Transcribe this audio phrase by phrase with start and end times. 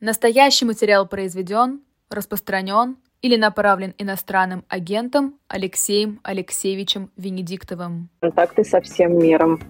[0.00, 8.08] Настоящий материал произведен, распространен или направлен иностранным агентом Алексеем Алексеевичем Венедиктовым.
[8.20, 9.60] Контакты со всем миром.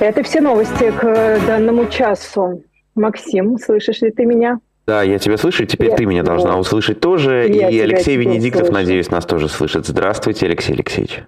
[0.00, 2.64] Это все новости к данному часу.
[2.94, 4.58] Максим, слышишь ли ты меня?
[4.86, 7.46] Да, я тебя слышу, теперь я, ты меня должна услышать тоже.
[7.46, 8.72] Я и Алексей Венедиктов, слышу.
[8.72, 9.86] надеюсь, нас тоже слышит.
[9.86, 11.24] Здравствуйте, Алексей Алексеевич.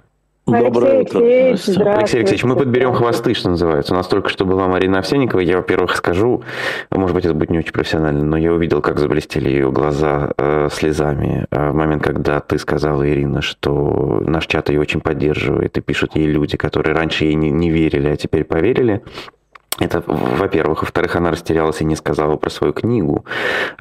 [0.51, 1.21] Доброе утро.
[1.21, 3.95] Алексей Алексеевич, мы подберем хвосты, что называется.
[3.95, 5.41] У нас только что была Марина Овсяникова.
[5.41, 6.43] Я, во-первых, скажу,
[6.91, 10.69] может быть, это будет не очень профессионально, но я увидел, как заблестели ее глаза э,
[10.73, 15.81] слезами э, в момент, когда ты сказала, Ирина, что наш чат ее очень поддерживает, и
[15.81, 19.03] пишут ей люди, которые раньше ей не, не верили, а теперь поверили.
[19.79, 20.83] Это, во-первых.
[20.83, 23.25] Во-вторых, она растерялась и не сказала про свою книгу.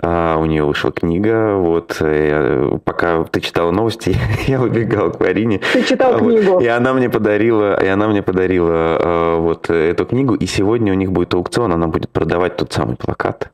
[0.02, 1.56] А, у нее вышла книга.
[1.56, 4.16] Вот э, пока ты читала новости,
[4.48, 5.60] я выбегал к Марине.
[5.74, 6.54] Ты читал а, книгу.
[6.54, 10.36] Вот, и она мне подарила, и она мне подарила а, вот эту книгу.
[10.36, 13.52] И сегодня у них будет аукцион, она будет продавать тот самый плакат.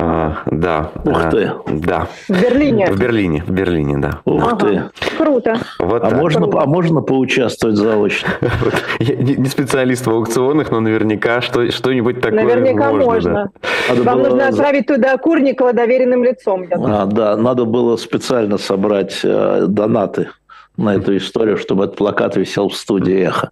[0.00, 0.90] А, да.
[1.04, 1.52] Ух а, ты.
[1.68, 2.08] Да.
[2.28, 2.86] В Берлине.
[2.90, 4.20] В Берлине, в Берлине, да.
[4.24, 4.56] Ух ага.
[4.56, 5.16] ты.
[5.16, 5.56] Круто.
[5.78, 6.60] Вот а, можно, Круто.
[6.60, 8.28] а можно поучаствовать заочно?
[8.98, 13.04] Я не специалист в аукционах, но наверняка что, что-нибудь такое Наверняка можно.
[13.04, 13.50] можно.
[13.88, 14.02] Да.
[14.02, 14.28] Вам было...
[14.30, 16.66] нужно отправить туда Курникова доверенным лицом.
[16.72, 20.28] А, да, надо было специально собрать э, донаты
[20.76, 23.50] на эту историю, чтобы этот плакат висел в студии «Эхо».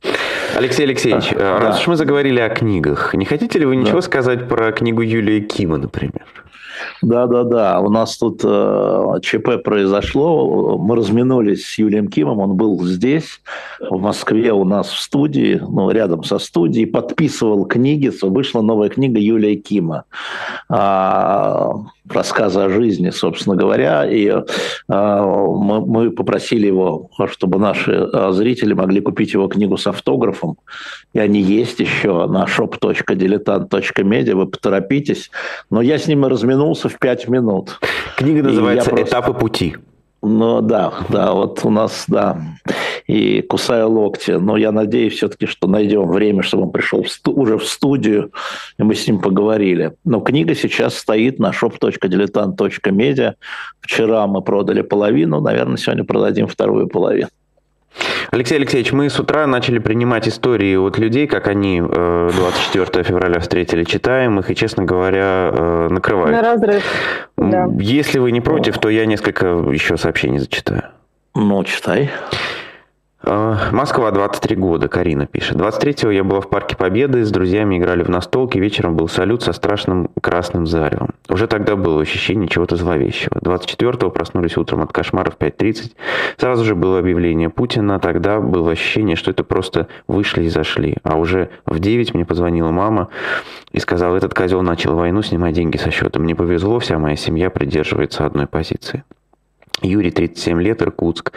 [0.56, 1.58] Алексей Алексеевич, да.
[1.58, 4.02] раз уж мы заговорили о книгах, не хотите ли вы ничего да.
[4.02, 6.26] сказать про книгу Юлии Кима, например?
[7.00, 13.40] Да-да-да, у нас тут э, ЧП произошло, мы разминулись с Юлием Кимом, он был здесь,
[13.80, 19.18] в Москве у нас в студии, ну, рядом со студией, подписывал книги, вышла новая книга
[19.18, 20.04] Юлия Кима,
[20.70, 21.68] э,
[22.12, 24.42] рассказы о жизни, собственно говоря, и э,
[24.88, 30.58] мы, мы попросили его, чтобы наши э, зрители могли купить его книгу с автографом,
[31.12, 35.30] и они есть еще на shop.diletant.media, вы поторопитесь,
[35.70, 37.80] но я с ним разминулся в пять минут.
[38.16, 39.06] Книга называется просто...
[39.06, 39.76] «Этапы пути».
[40.24, 42.40] Ну да, да, вот у нас, да,
[43.12, 47.34] и кусаю локти, но я надеюсь все-таки, что найдем время, чтобы он пришел в сту-
[47.34, 48.32] уже в студию,
[48.78, 49.92] и мы с ним поговорили.
[50.04, 53.34] Но книга сейчас стоит на shop.diletant.media.
[53.80, 57.28] Вчера мы продали половину, наверное, сегодня продадим вторую половину.
[58.30, 63.40] Алексей Алексеевич, мы с утра начали принимать истории от людей, как они 24 э, февраля
[63.40, 66.32] встретили, читаем их и, честно говоря, э, накрывают.
[66.32, 66.82] На разрыв,
[67.36, 67.68] да.
[67.78, 70.84] Если вы не против, то я несколько еще сообщений зачитаю.
[71.34, 72.10] Ну, читай.
[73.24, 75.56] А, Москва, 23 года, Карина пишет.
[75.56, 79.52] 23-го я была в Парке Победы, с друзьями играли в настолки, вечером был салют со
[79.52, 81.10] страшным красным заревом.
[81.28, 83.38] Уже тогда было ощущение чего-то зловещего.
[83.38, 85.92] 24-го проснулись утром от кошмара в 5.30.
[86.36, 90.96] Сразу же было объявление Путина, тогда было ощущение, что это просто вышли и зашли.
[91.04, 93.08] А уже в 9 мне позвонила мама
[93.70, 96.18] и сказала, этот козел начал войну, снимать деньги со счета.
[96.18, 99.04] Мне повезло, вся моя семья придерживается одной позиции.
[99.82, 101.32] Юрий, 37 лет, Иркутск.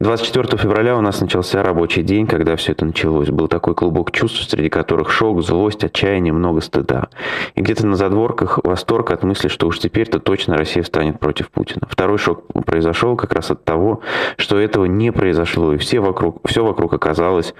[0.00, 3.28] 24 февраля у нас начался рабочий день, когда все это началось.
[3.28, 7.08] Был такой клубок чувств, среди которых шок, злость, отчаяние, много стыда.
[7.54, 11.86] И где-то на задворках восторг от мысли, что уж теперь-то точно Россия встанет против Путина.
[11.88, 14.00] Второй шок произошел как раз от того,
[14.36, 17.54] что этого не произошло, и все вокруг, все вокруг оказалось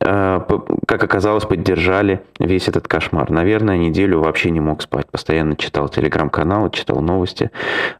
[0.00, 0.40] Э,
[0.86, 3.30] как оказалось, поддержали весь этот кошмар.
[3.30, 5.06] Наверное, неделю вообще не мог спать.
[5.10, 7.50] Постоянно читал телеграм-каналы, читал новости,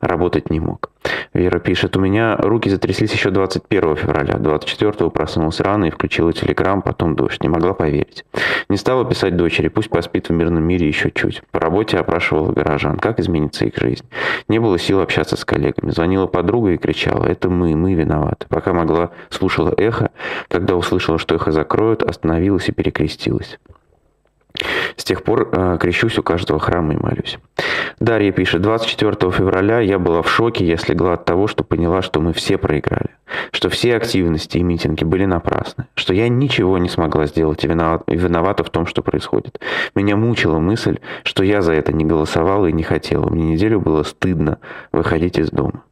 [0.01, 0.91] работать не мог.
[1.33, 4.37] Вера пишет, у меня руки затряслись еще 21 февраля.
[4.39, 7.43] 24 проснулся рано и включила телеграм, потом дождь.
[7.43, 8.25] Не могла поверить.
[8.69, 11.43] Не стала писать дочери, пусть поспит в мирном мире еще чуть.
[11.51, 14.05] По работе опрашивала горожан, как изменится их жизнь.
[14.49, 15.91] Не было сил общаться с коллегами.
[15.91, 18.47] Звонила подруга и кричала, это мы, мы виноваты.
[18.49, 20.11] Пока могла, слушала эхо.
[20.49, 21.53] Когда услышала, что эхо
[21.87, 23.59] строят, остановилась и перекрестилась.
[24.97, 27.39] С тех пор э, крещусь у каждого храма и молюсь.
[28.01, 32.21] Дарья пишет, 24 февраля я была в шоке, я слегла от того, что поняла, что
[32.21, 33.11] мы все проиграли,
[33.53, 38.05] что все активности и митинги были напрасны, что я ничего не смогла сделать и виновата,
[38.13, 39.61] виновата в том, что происходит.
[39.95, 43.29] Меня мучила мысль, что я за это не голосовала и не хотела.
[43.29, 44.59] Мне неделю было стыдно
[44.93, 45.83] выходить из дома.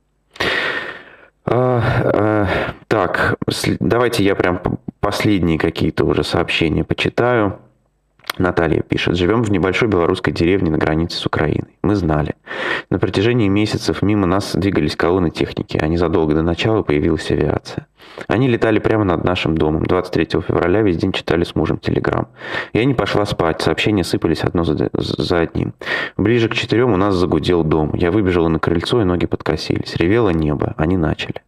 [1.46, 2.48] А, а,
[2.88, 3.36] так,
[3.80, 4.60] давайте я прям
[5.00, 7.58] последние какие-то уже сообщения почитаю.
[8.38, 9.16] Наталья пишет.
[9.16, 11.78] Живем в небольшой белорусской деревне на границе с Украиной.
[11.82, 12.34] Мы знали.
[12.90, 17.86] На протяжении месяцев мимо нас двигались колонны техники, а незадолго до начала появилась авиация.
[18.28, 19.84] Они летали прямо над нашим домом.
[19.84, 22.28] 23 февраля весь день читали с мужем телеграм.
[22.72, 25.74] Я не пошла спать, сообщения сыпались одно за, за одним.
[26.16, 27.92] Ближе к четырем у нас загудел дом.
[27.94, 29.96] Я выбежала на крыльцо, и ноги подкосились.
[29.96, 30.74] Ревело небо.
[30.76, 31.42] Они начали.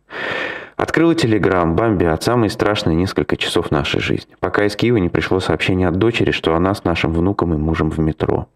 [0.77, 4.37] Открыла телеграм, бомбят, самые страшные несколько часов нашей жизни.
[4.41, 7.91] Пока из Киева не пришло сообщение от дочери, что она с нашим внуком и мужем
[7.91, 8.47] в метро.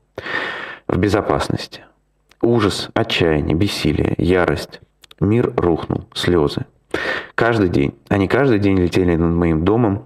[0.86, 1.82] в безопасности.
[2.42, 4.80] Ужас, отчаяние, бессилие, ярость.
[5.20, 6.66] Мир рухнул, слезы.
[7.34, 10.02] Каждый день, они каждый день летели над моим домом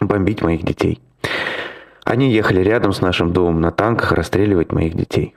[0.00, 1.00] бомбить моих детей.
[2.04, 5.34] Они ехали рядом с нашим домом на танках расстреливать моих детей.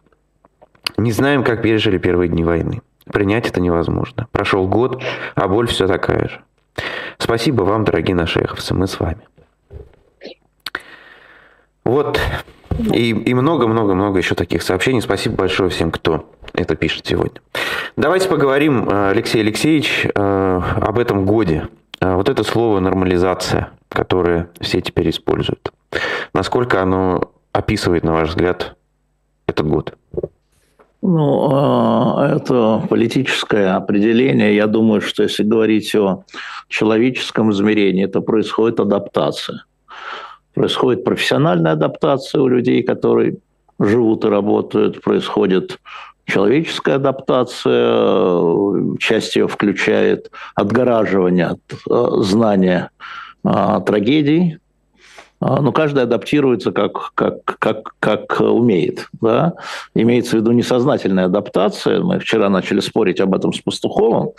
[0.97, 2.81] Не знаем, как пережили первые дни войны.
[3.11, 4.27] Принять это невозможно.
[4.31, 5.01] Прошел год,
[5.35, 6.41] а боль все такая же.
[7.17, 9.21] Спасибо вам, дорогие наши эховцы, мы с вами.
[11.83, 12.19] Вот,
[12.93, 15.01] и много-много-много еще таких сообщений.
[15.01, 17.41] Спасибо большое всем, кто это пишет сегодня.
[17.97, 21.67] Давайте поговорим, э, Алексей Алексеевич, э, об этом годе.
[21.99, 25.73] Э, вот это слово «нормализация», которое все теперь используют.
[26.33, 28.77] Насколько оно описывает, на ваш взгляд,
[29.47, 29.97] этот год?
[31.01, 34.55] Ну, это политическое определение.
[34.55, 36.25] Я думаю, что если говорить о
[36.67, 39.63] человеческом измерении, то происходит адаптация.
[40.53, 43.37] Происходит профессиональная адаптация у людей, которые
[43.79, 45.79] живут и работают, происходит
[46.25, 51.59] человеческая адаптация, часть ее включает отгораживание от
[51.89, 52.91] э, знания
[53.43, 54.57] э, трагедий, а,
[55.41, 59.07] но каждый адаптируется как, как, как, как умеет.
[59.21, 59.53] Да?
[59.95, 62.01] Имеется в виду несознательная адаптация.
[62.01, 64.31] Мы вчера начали спорить об этом с Пастуховым.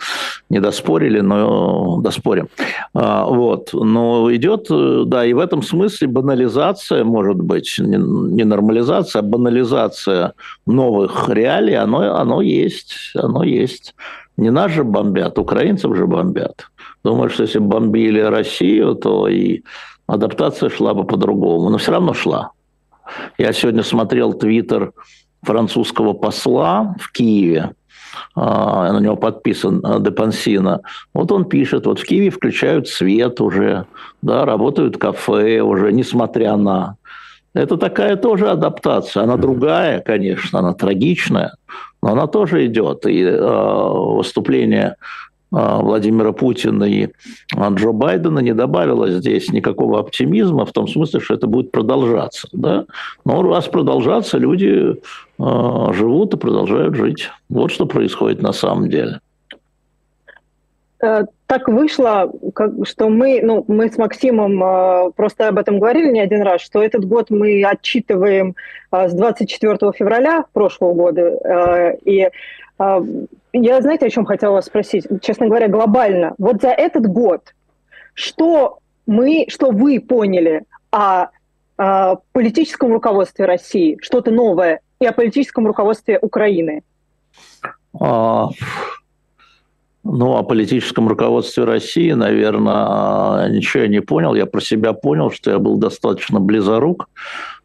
[0.49, 2.49] Не доспорили, но доспорим.
[2.93, 3.69] А, вот.
[3.73, 4.67] Но идет,
[5.09, 10.33] да, и в этом смысле банализация, может быть, не нормализация, а банализация
[10.67, 13.11] новых реалий, оно, оно есть.
[13.15, 13.95] Оно есть.
[14.37, 16.67] Не нас же бомбят, украинцев же бомбят.
[17.03, 19.63] Думаю, что если бомбили Россию, то и
[20.11, 22.51] адаптация шла бы по-другому, но все равно шла.
[23.37, 24.91] Я сегодня смотрел твиттер
[25.41, 27.71] французского посла в Киеве,
[28.35, 30.81] а, на него подписан а, Депансина.
[31.13, 33.85] Вот он пишет, вот в Киеве включают свет уже,
[34.21, 36.97] да, работают кафе уже, несмотря на...
[37.53, 39.23] Это такая тоже адаптация.
[39.23, 41.55] Она другая, конечно, она трагичная,
[42.01, 43.05] но она тоже идет.
[43.05, 44.95] И э, выступление
[45.51, 47.09] Владимира Путина и
[47.57, 52.47] а, Джо Байдена не добавило здесь никакого оптимизма в том смысле, что это будет продолжаться.
[52.53, 52.85] Да?
[53.25, 57.29] Но раз продолжаться, люди э, живут и продолжают жить.
[57.49, 59.19] Вот что происходит на самом деле.
[61.03, 62.31] Э, так вышло,
[62.83, 67.03] что мы, ну, мы с Максимом просто об этом говорили не один раз, что этот
[67.03, 68.55] год мы отчитываем
[68.89, 72.29] с 24 февраля прошлого года, и
[72.77, 75.07] я, знаете, о чем хотела вас спросить?
[75.21, 76.33] Честно говоря, глобально.
[76.37, 77.53] Вот за этот год
[78.13, 81.27] что мы, что вы поняли о,
[81.77, 86.83] о политическом руководстве России, что-то новое, и о политическом руководстве Украины?
[87.99, 88.49] А,
[90.03, 94.33] ну, о политическом руководстве России, наверное, ничего я не понял.
[94.33, 97.07] Я про себя понял, что я был достаточно близорук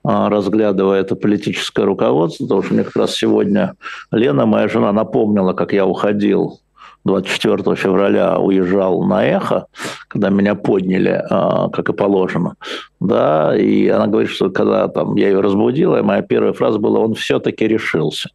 [0.09, 3.75] а, разглядывая это политическое руководство, потому что мне как раз сегодня
[4.13, 6.61] Лена, моя жена, напомнила, как я уходил
[7.05, 9.67] 24 февраля уезжал на эхо,
[10.07, 12.55] когда меня подняли, а, как и положено.
[13.01, 17.15] Да, и она говорит, что когда там, я ее разбудила, моя первая фраза была, он
[17.15, 18.31] все-таки решился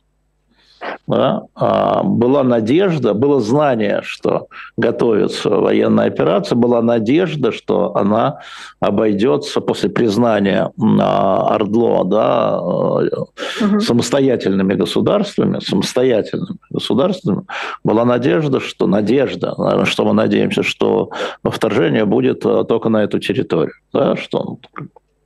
[1.08, 4.48] да, а, была надежда, было знание, что
[4.78, 8.40] готовится военная операция, была надежда, что она
[8.80, 13.80] обойдется после признания Ордло да, угу.
[13.80, 17.44] самостоятельными государствами, самостоятельными государствами,
[17.84, 21.10] была надежда, что надежда, что мы надеемся, что
[21.44, 24.60] вторжение будет а, только на эту территорию, да, что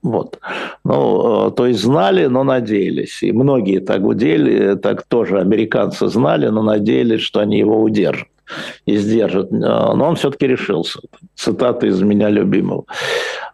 [0.06, 0.40] вот.
[0.84, 3.24] Ну, э, то есть знали, но надеялись.
[3.24, 8.28] И многие так удели, так тоже американцы знали, но надеялись, что они его удержат
[8.86, 9.52] и сдержит.
[9.52, 11.00] Э, но он все-таки решился.
[11.36, 12.86] Цитата из меня любимого.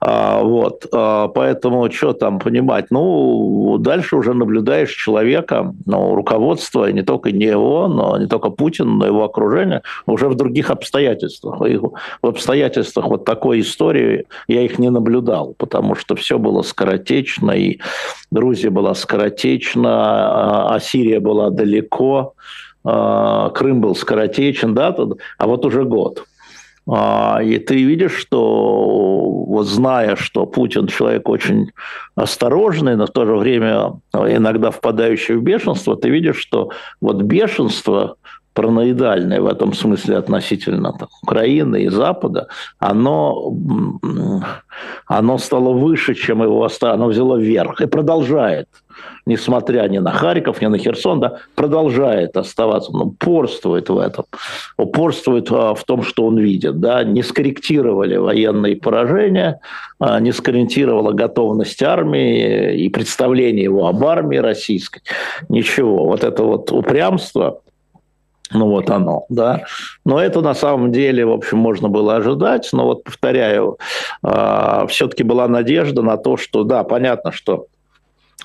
[0.04, 0.88] А, вот.
[0.92, 2.88] А, поэтому что там понимать?
[2.90, 8.98] Ну, дальше уже наблюдаешь человека, ну, руководство, не только не его, но не только Путин,
[8.98, 11.62] но его окружение, уже в других обстоятельствах.
[11.68, 17.52] И в обстоятельствах вот такой истории я их не наблюдал, потому что все было скоротечно,
[17.52, 17.80] и
[18.32, 24.96] Грузия была скоротечна, а Сирия была далеко, а, Крым был скоротечен, да,
[25.38, 26.26] а вот уже год.
[26.88, 31.72] А, и ты видишь, что вот зная, что Путин человек очень
[32.16, 38.16] осторожный, но в то же время иногда впадающий в бешенство, ты видишь, что вот бешенство
[38.54, 42.48] параноидальное в этом смысле относительно там, Украины и Запада,
[42.80, 43.54] оно,
[45.06, 48.68] оно стало выше, чем его оно взяло вверх и продолжает,
[49.26, 54.26] несмотря ни на Харьков, ни на Херсон, да, продолжает оставаться, ну, упорствует в этом,
[54.78, 59.60] упорствует а, в том, что он видит, да, не скорректировали военные поражения,
[60.00, 65.02] а, не скорректировала готовность армии и представление его об армии российской,
[65.50, 66.06] ничего.
[66.06, 67.62] Вот это вот упрямство,
[68.54, 69.64] ну вот оно, да.
[70.06, 72.70] Но это на самом деле, в общем, можно было ожидать.
[72.74, 73.78] Но вот повторяю,
[74.24, 77.68] э, все-таки была надежда на то, что, да, понятно, что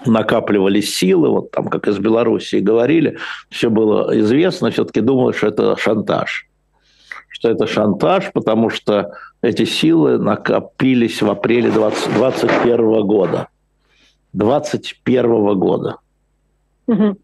[0.05, 5.77] накапливались силы, вот там, как из Белоруссии говорили, все было известно, все-таки думали, что это
[5.77, 6.49] шантаж.
[7.29, 9.13] Что это шантаж, потому что
[9.43, 13.49] эти силы накопились в апреле 2021 года.
[14.33, 15.97] 2021 года.
[16.87, 17.17] Угу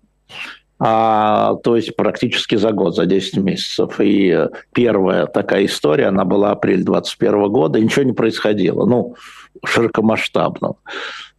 [0.85, 4.01] а, то есть практически за год, за 10 месяцев.
[4.01, 4.37] И
[4.73, 9.15] первая такая история, она была апрель 21 года, и ничего не происходило, ну,
[9.65, 10.75] широкомасштабно.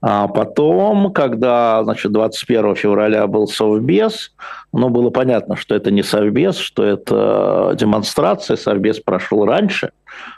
[0.06, 4.34] А потом, когда, значит, 21 февраля был Совбез,
[4.74, 9.92] ну, было понятно, что это не Совбез, что это демонстрация, Совбез прошел раньше,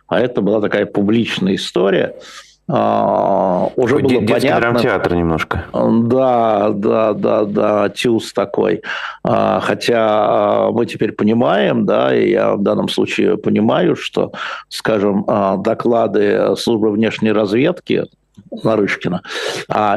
[0.07, 2.15] а это была такая публичная история–
[2.67, 4.59] а, уже Такой было понятно.
[4.59, 5.65] драмтеатр немножко.
[5.71, 8.81] Да, да, да, да, тюз такой.
[9.23, 14.31] А, хотя а, мы теперь понимаем, да, и я в данном случае понимаю, что,
[14.67, 18.05] скажем, а, доклады службы внешней разведки
[18.63, 19.21] Нарышкина,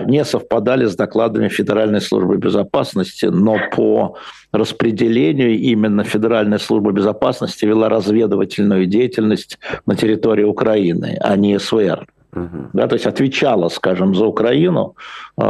[0.06, 4.16] не совпадали с докладами Федеральной службы безопасности, но по
[4.52, 12.06] распределению именно Федеральная служба безопасности вела разведывательную деятельность на территории Украины, а не СВР.
[12.32, 12.70] Угу.
[12.74, 14.96] Да, то есть отвечала, скажем, за Украину
[15.40, 15.42] э,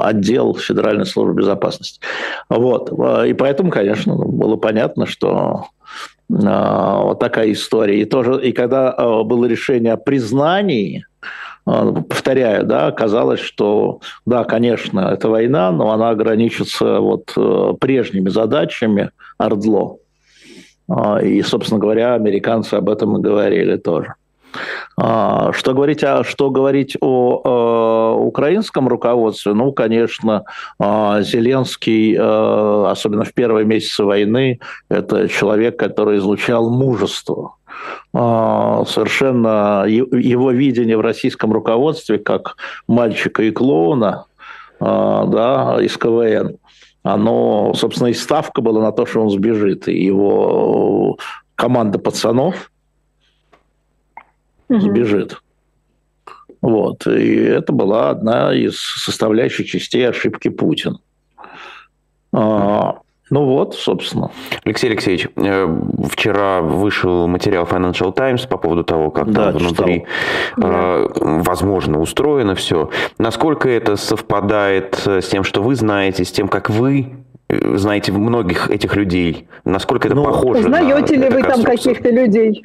[0.00, 2.00] отдел Федеральной службы безопасности.
[2.50, 2.90] Вот.
[3.26, 5.66] И поэтому, конечно, было понятно, что
[6.28, 8.02] э, вот такая история.
[8.02, 11.06] И, тоже, и когда э, было решение о признании,
[11.64, 17.32] повторяю, да, оказалось, что, да, конечно, это война, но она ограничится вот
[17.80, 19.98] прежними задачами Ордло.
[21.22, 24.14] И, собственно говоря, американцы об этом и говорили тоже.
[24.96, 27.40] А, что говорить, о, что говорить о,
[28.18, 29.54] э, украинском руководстве?
[29.54, 30.44] Ну, конечно,
[30.78, 37.56] а, Зеленский, э, особенно в первые месяцы войны, это человек, который излучал мужество.
[38.12, 44.26] А, совершенно его видение в российском руководстве как мальчика и клоуна
[44.80, 46.56] да, из КВН,
[47.04, 49.86] оно, собственно, и ставка была на то, что он сбежит.
[49.86, 51.18] И его
[51.54, 52.72] команда пацанов–
[54.72, 54.80] угу.
[54.80, 55.40] сбежит.
[56.60, 57.06] Вот.
[57.06, 60.98] И это была одна из составляющих частей ошибки Путина.
[63.32, 64.30] Ну вот, собственно.
[64.62, 65.76] Алексей Алексеевич, э,
[66.10, 70.04] вчера вышел материал Financial Times по поводу того, как да, там внутри
[70.62, 72.90] э, возможно устроено все.
[73.16, 77.14] Насколько это совпадает с тем, что вы знаете, с тем, как вы
[77.48, 79.48] э, знаете многих этих людей?
[79.64, 80.64] Насколько это ну, похоже?
[80.64, 82.62] Знаете на ли вы там каких-то людей?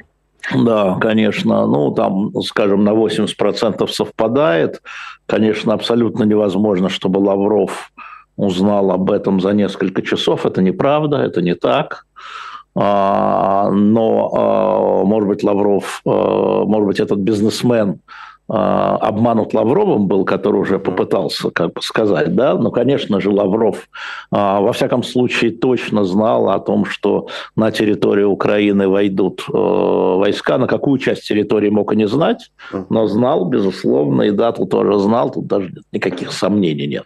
[0.54, 1.66] Да, конечно.
[1.66, 4.82] Ну, там, скажем, на 80% совпадает.
[5.24, 7.90] Конечно, абсолютно невозможно, чтобы Лавров
[8.38, 10.46] узнал об этом за несколько часов.
[10.46, 12.06] Это неправда, это не так.
[12.74, 18.00] А, но, а, может быть, Лавров, а, может быть, этот бизнесмен
[18.48, 23.88] обманут Лавровым был, который уже попытался как бы сказать, да, но, конечно же, Лавров
[24.30, 30.56] а, во всяком случае точно знал о том, что на территорию Украины войдут э, войска,
[30.56, 32.50] на какую часть территории мог и не знать,
[32.88, 37.04] но знал, безусловно, и дату тоже знал, тут даже никаких сомнений нет.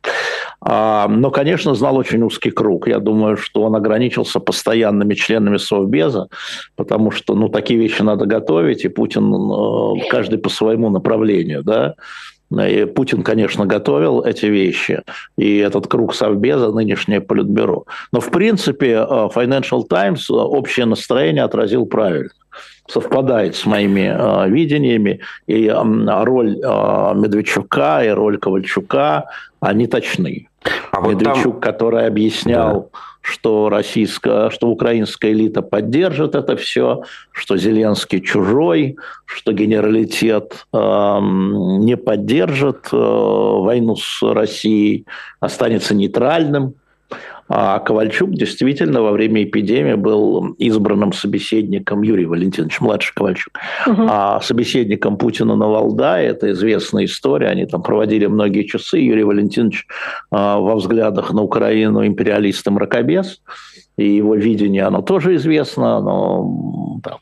[0.61, 2.87] А, но, конечно, знал очень узкий круг.
[2.87, 6.29] Я думаю, что он ограничился постоянными членами Совбеза,
[6.77, 11.32] потому что ну, такие вещи надо готовить, и Путин э, каждый по своему направлению.
[11.63, 11.95] Да?
[12.67, 15.03] И Путин, конечно, готовил эти вещи,
[15.39, 17.87] и этот круг Совбеза, нынешнее Политбюро.
[18.13, 22.31] Но, в принципе, э, Financial Times общее настроение отразил правильно
[22.89, 29.27] совпадает с моими э, видениями, и э, роль э, Медведчука и роль Ковальчука,
[29.61, 30.49] они точны.
[30.91, 31.61] А вот Медведчук, там...
[31.61, 32.99] который объяснял, да.
[33.23, 41.97] Что российская, что украинская элита поддержит это все, что Зеленский чужой, что генералитет э, не
[41.97, 45.07] поддержит э, войну с Россией,
[45.41, 46.75] останется нейтральным.
[47.55, 53.53] А Ковальчук действительно во время эпидемии был избранным собеседником Юрий Валентинович, младший Ковальчук,
[53.87, 54.07] угу.
[54.09, 59.87] а собеседником Путина на Валдае, это известная история, они там проводили многие часы, Юрий Валентинович
[60.31, 63.43] а, во взглядах на Украину империалист мракобес,
[63.99, 67.19] и его видение, оно тоже известно, но так,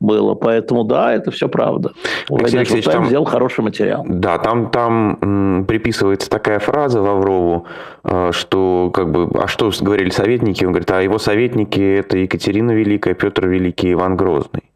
[0.00, 0.34] было.
[0.34, 1.92] Поэтому да, это все правда.
[2.30, 4.04] Алексей Алексеевич, там сделал хороший материал.
[4.08, 7.66] Да, там, там м, приписывается такая фраза Лаврову,
[8.04, 10.64] э, что как бы, а что говорили советники?
[10.64, 14.69] Он говорит, а его советники это Екатерина Великая, Петр Великий, Иван Грозный.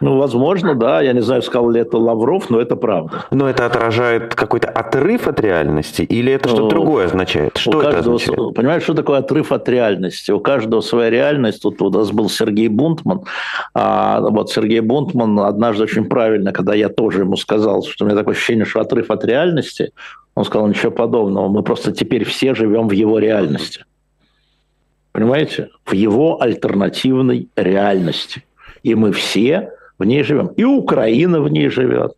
[0.00, 1.00] Ну, возможно, да.
[1.00, 3.24] Я не знаю, сказал ли это Лавров, но это правда.
[3.30, 7.56] Но это отражает какой-то отрыв от реальности или это что-то ну, другое означает?
[7.56, 8.54] Что это каждого, означает?
[8.54, 10.30] Понимаешь, что такое отрыв от реальности?
[10.30, 11.62] У каждого своя реальность.
[11.62, 13.22] Тут у нас был Сергей Бунтман.
[13.74, 18.16] А вот Сергей Бунтман однажды очень правильно, когда я тоже ему сказал, что у меня
[18.16, 19.92] такое ощущение, что отрыв от реальности,
[20.34, 21.48] он сказал ничего подобного.
[21.48, 23.84] Мы просто теперь все живем в его реальности.
[25.12, 25.70] Понимаете?
[25.86, 28.44] В его альтернативной реальности.
[28.82, 30.48] И мы все в ней живем.
[30.48, 32.12] И Украина в ней живет.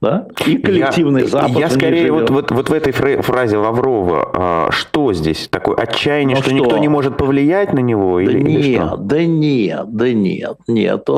[0.00, 0.28] Да?
[0.46, 1.58] И коллективный я, Запад.
[1.58, 6.42] Я скорее вот, вот, вот в этой фразе Лаврова, а, что здесь такое отчаяние, ну
[6.42, 8.18] что, что никто не может повлиять на него?
[8.18, 8.96] Да или, нет, или что?
[8.96, 11.08] да нет, да нет, нет.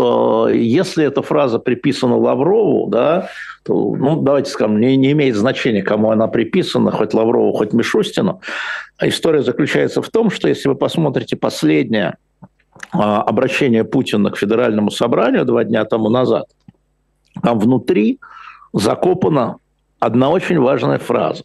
[0.55, 3.29] Если эта фраза приписана Лаврову, да,
[3.65, 8.41] то, ну, давайте скажем, не, не имеет значения, кому она приписана, хоть Лаврову, хоть Мишустину.
[8.97, 12.17] А история заключается в том, что если вы посмотрите последнее
[12.93, 16.47] обращение Путина к Федеральному собранию два дня тому назад,
[17.43, 18.19] там внутри
[18.73, 19.57] закопана
[19.99, 21.45] одна очень важная фраза,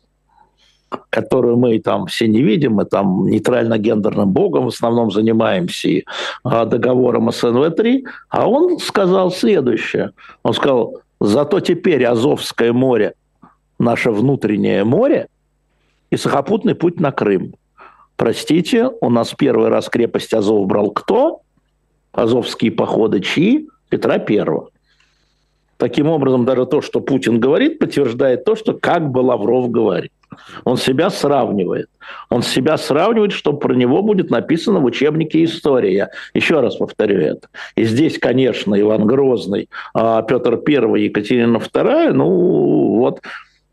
[1.09, 6.03] которую мы там все не видим, мы там нейтрально-гендерным богом в основном занимаемся и
[6.43, 10.11] а, договором СНВ-3, а он сказал следующее.
[10.43, 13.13] Он сказал, зато теперь Азовское море–
[13.79, 15.27] наше внутреннее море
[16.09, 17.55] и сухопутный путь на Крым–
[18.15, 21.41] Простите, у нас первый раз крепость Азов брал кто?
[22.11, 23.67] Азовские походы чьи?
[23.89, 24.69] Петра Первого.
[25.77, 30.11] Таким образом, даже то, что Путин говорит, подтверждает то, что как бы Лавров говорит.
[30.63, 31.89] Он себя сравнивает.
[32.29, 36.11] Он себя сравнивает, что про него будет написано в учебнике история.
[36.33, 37.49] Еще раз повторю это.
[37.75, 43.21] И здесь, конечно, Иван Грозный, а Петр I, Екатерина II, ну вот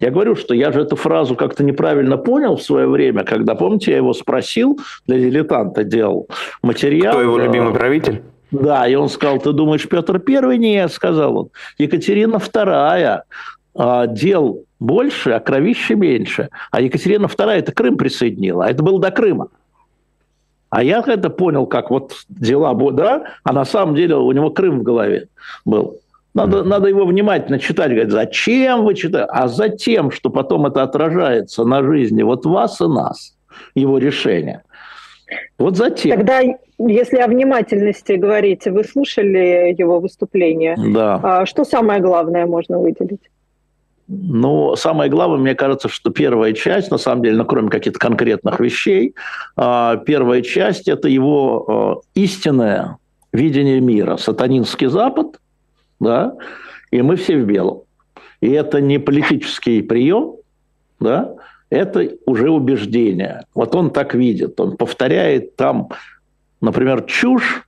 [0.02, 3.92] я говорю, что я же эту фразу как-то неправильно понял в свое время, когда, помните,
[3.92, 6.28] я его спросил, для дилетанта делал
[6.60, 7.12] материал.
[7.12, 8.22] Кто его любимый правитель?
[8.50, 10.58] Да, и он сказал, ты думаешь, Петр Первый?
[10.58, 11.48] Нет, сказал он.
[11.78, 13.22] Екатерина Вторая.
[13.76, 16.48] А, дел больше, а кровище меньше.
[16.72, 19.48] А Екатерина Вторая это Крым присоединила, а это было до Крыма.
[20.68, 24.80] А я это понял, как вот дела, да, а на самом деле у него Крым
[24.80, 25.28] в голове
[25.64, 25.98] был.
[26.34, 27.90] Надо, надо его внимательно читать.
[27.90, 29.28] Говорит, зачем вы читаете?
[29.30, 33.36] А затем, что потом это отражается на жизни вот вас и нас,
[33.74, 34.62] его решение.
[35.58, 36.16] Вот затем.
[36.16, 36.40] Тогда,
[36.78, 40.76] если о внимательности говорите, вы слушали его выступление.
[40.76, 41.20] Да.
[41.22, 43.20] А что самое главное можно выделить?
[44.08, 48.60] Ну, самое главное, мне кажется, что первая часть, на самом деле, ну, кроме каких-то конкретных
[48.60, 49.14] вещей,
[49.56, 52.98] а, первая часть– это его а, истинное
[53.32, 54.16] видение мира.
[54.18, 55.40] Сатанинский Запад,
[56.02, 56.34] да,
[56.90, 57.82] и мы все в белом.
[58.40, 60.34] И это не политический прием,
[61.00, 61.34] да,
[61.70, 63.44] это уже убеждение.
[63.54, 65.88] Вот он так видит, он повторяет там,
[66.60, 67.66] например, чушь,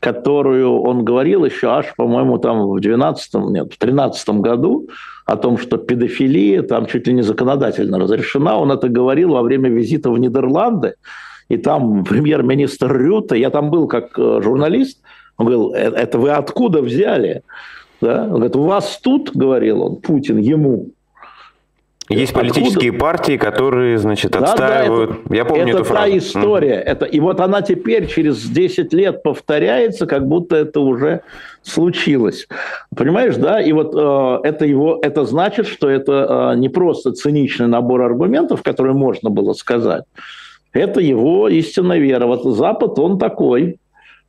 [0.00, 4.88] которую он говорил еще аж, по-моему, там в 12 нет, в 13 году
[5.26, 8.56] о том, что педофилия там чуть ли не законодательно разрешена.
[8.56, 10.94] Он это говорил во время визита в Нидерланды,
[11.48, 15.02] и там премьер-министр Рюта, я там был как э, журналист,
[15.38, 17.42] он говорил, «Э, это вы откуда взяли?
[18.00, 18.24] Да?
[18.24, 20.90] Он говорит, у вас тут, говорил он, Путин ему,
[22.08, 22.54] есть Откуда?
[22.54, 25.10] политические партии, которые, значит, отстаивают.
[25.10, 26.10] Да, да, это, Я помню это эту фразу.
[26.10, 26.76] та история.
[26.76, 26.82] Mm.
[26.82, 31.20] Это, и вот она теперь через 10 лет повторяется, как будто это уже
[31.62, 32.48] случилось.
[32.96, 33.60] Понимаешь, да?
[33.60, 38.62] И вот э, это его, это значит, что это э, не просто циничный набор аргументов,
[38.62, 40.04] которые можно было сказать.
[40.72, 42.26] Это его истинная вера.
[42.26, 43.76] Вот Запад, он такой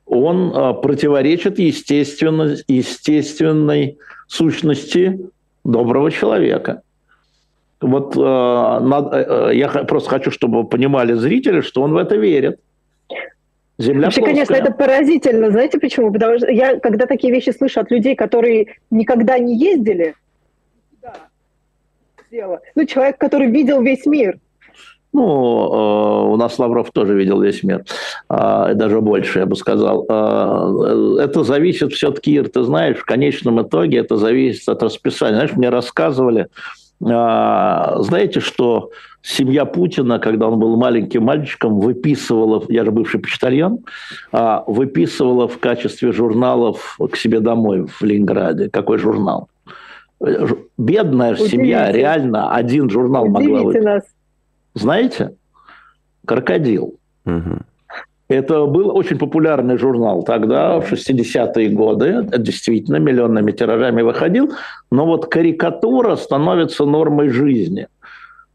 [0.10, 5.20] он а, противоречит естественно, естественной сущности
[5.64, 6.82] доброго человека.
[7.80, 12.60] Вот а, э, я просто хочу, чтобы понимали зрители, что он в это верит.
[13.78, 14.46] Земля Вообще, плоская.
[14.46, 15.52] конечно, это поразительно.
[15.52, 16.12] Знаете почему?
[16.12, 20.16] Потому что я, когда такие вещи слышу от людей, которые никогда не ездили,
[21.02, 24.40] да, ну, человек, который видел весь мир–
[25.12, 27.84] ну, э, у нас Лавров тоже видел весь мир,
[28.30, 30.06] э, даже больше, я бы сказал.
[30.08, 35.36] Э, это зависит все-таки, Ир, ты знаешь, в конечном итоге это зависит от расписания.
[35.36, 36.48] Знаешь, мне рассказывали,
[37.02, 38.92] знаете, что
[39.22, 43.80] семья Путина, когда он был маленьким мальчиком, выписывала, я же бывший почтальон,
[44.34, 48.70] а, выписывала в качестве журналов к себе домой в Ленинграде.
[48.70, 49.48] Какой журнал?
[50.78, 51.52] Бедная Удивите.
[51.52, 54.04] семья, реально один журнал Удивите могла выписать.
[54.80, 55.36] Знаете?
[56.26, 56.96] Крокодил.
[57.26, 57.60] Угу.
[58.30, 62.28] Это был очень популярный журнал тогда, в 60-е годы.
[62.38, 64.54] Действительно, миллионными тиражами выходил.
[64.92, 67.88] Но вот карикатура становится нормой жизни–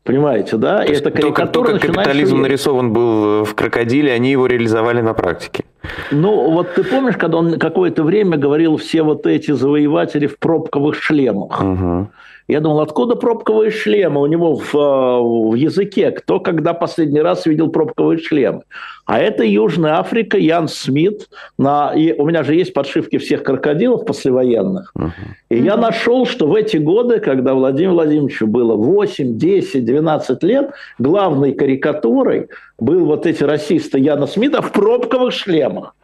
[0.05, 0.85] Понимаете, да?
[0.85, 5.65] И эта карикатура только, только капитализм нарисован был в крокодиле, они его реализовали на практике.
[6.11, 10.95] Ну, вот ты помнишь, когда он какое-то время говорил все вот эти завоеватели в пробковых
[10.95, 11.59] шлемах?
[11.59, 12.09] Угу.
[12.46, 16.11] Я думал, откуда пробковые шлемы у него в, э, в языке?
[16.11, 18.62] Кто когда последний раз видел пробковые шлемы?
[19.07, 21.28] А это Южная Африка, Ян Смит.
[21.59, 24.92] На, и у меня же есть подшивки всех крокодилов послевоенных.
[24.96, 25.11] Uh-huh.
[25.48, 30.70] И я нашел, что в эти годы, когда Владимиру Владимировичу было 8, 10, 12 лет,
[30.98, 35.94] главной карикатурой был вот эти расисты Яна Смита в пробковых шлемах.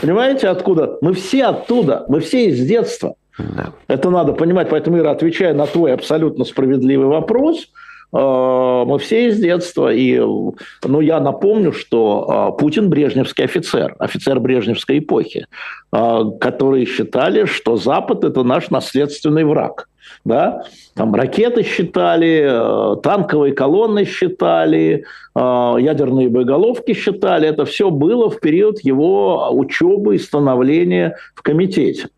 [0.00, 0.96] Понимаете, откуда?
[1.00, 3.16] Мы все оттуда, мы все из детства.
[3.38, 3.72] Да.
[3.88, 4.68] Это надо понимать.
[4.70, 7.68] Поэтому, Ира, отвечая на твой абсолютно справедливый вопрос,
[8.12, 9.92] э, мы все из детства.
[9.92, 15.46] И ну, я напомню, что э, Путин брежневский офицер, офицер брежневской эпохи,
[15.92, 19.88] э, которые считали, что Запад– это наш наследственный враг.
[20.24, 20.64] Да?
[20.94, 27.48] Там ракеты считали, танковые колонны считали, ядерные боеголовки считали.
[27.48, 32.08] Это все было в период его учебы и становления в комитете.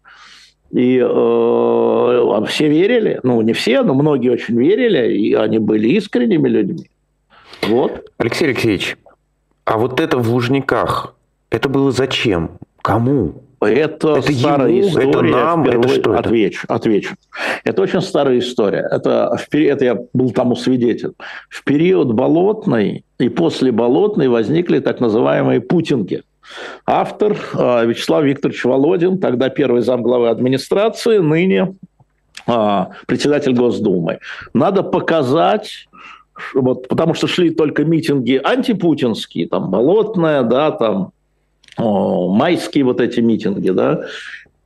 [0.75, 6.49] И э, все верили, ну не все, но многие очень верили, и они были искренними
[6.49, 6.91] людьми.
[7.63, 8.05] Вот.
[8.19, 8.97] Алексей Алексеевич,
[9.65, 11.15] а вот это в Лужниках,
[11.51, 12.59] это было зачем?
[12.83, 13.35] Кому?
[13.61, 15.11] Это, это старая ему, история.
[15.11, 16.19] Это нам, это что это?
[16.19, 17.15] Отвечу, отвечу.
[17.63, 18.87] Это очень старая история.
[18.91, 21.13] Это, это я был тому свидетель.
[21.51, 26.25] В период Болотной и после Болотной возникли так называемые путинги–
[26.87, 31.75] Автор а, Вячеслав Викторович Володин, тогда первый замглавы администрации, ныне
[32.47, 34.19] а, председатель Госдумы.
[34.53, 35.89] Надо показать
[36.55, 41.13] вот, потому что шли только митинги антипутинские, там, Болотная, да, там,
[41.77, 44.05] о, майские вот эти митинги, да,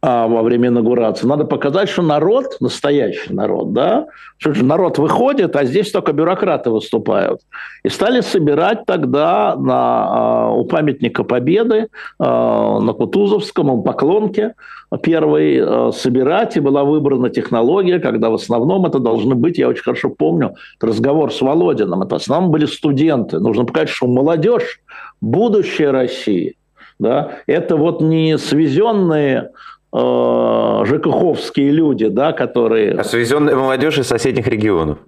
[0.01, 1.27] во время инаугурации.
[1.27, 4.07] Надо показать, что народ, настоящий народ, да,
[4.37, 7.41] что же народ выходит, а здесь только бюрократы выступают.
[7.83, 11.89] И стали собирать тогда на, а, у памятника Победы
[12.21, 14.55] а, на Кутузовском, Поклонке,
[15.03, 20.11] первый собирать, и была выбрана технология, когда в основном это должны быть, я очень хорошо
[20.11, 23.39] помню, разговор с Володиным, это в основном были студенты.
[23.41, 24.81] Нужно показать, что молодежь,
[25.21, 26.57] будущее России,
[26.99, 29.51] да, это вот не свезенные
[29.92, 32.92] ЖКХовские люди, да, которые...
[32.92, 34.98] А свезенная молодежь из соседних регионов?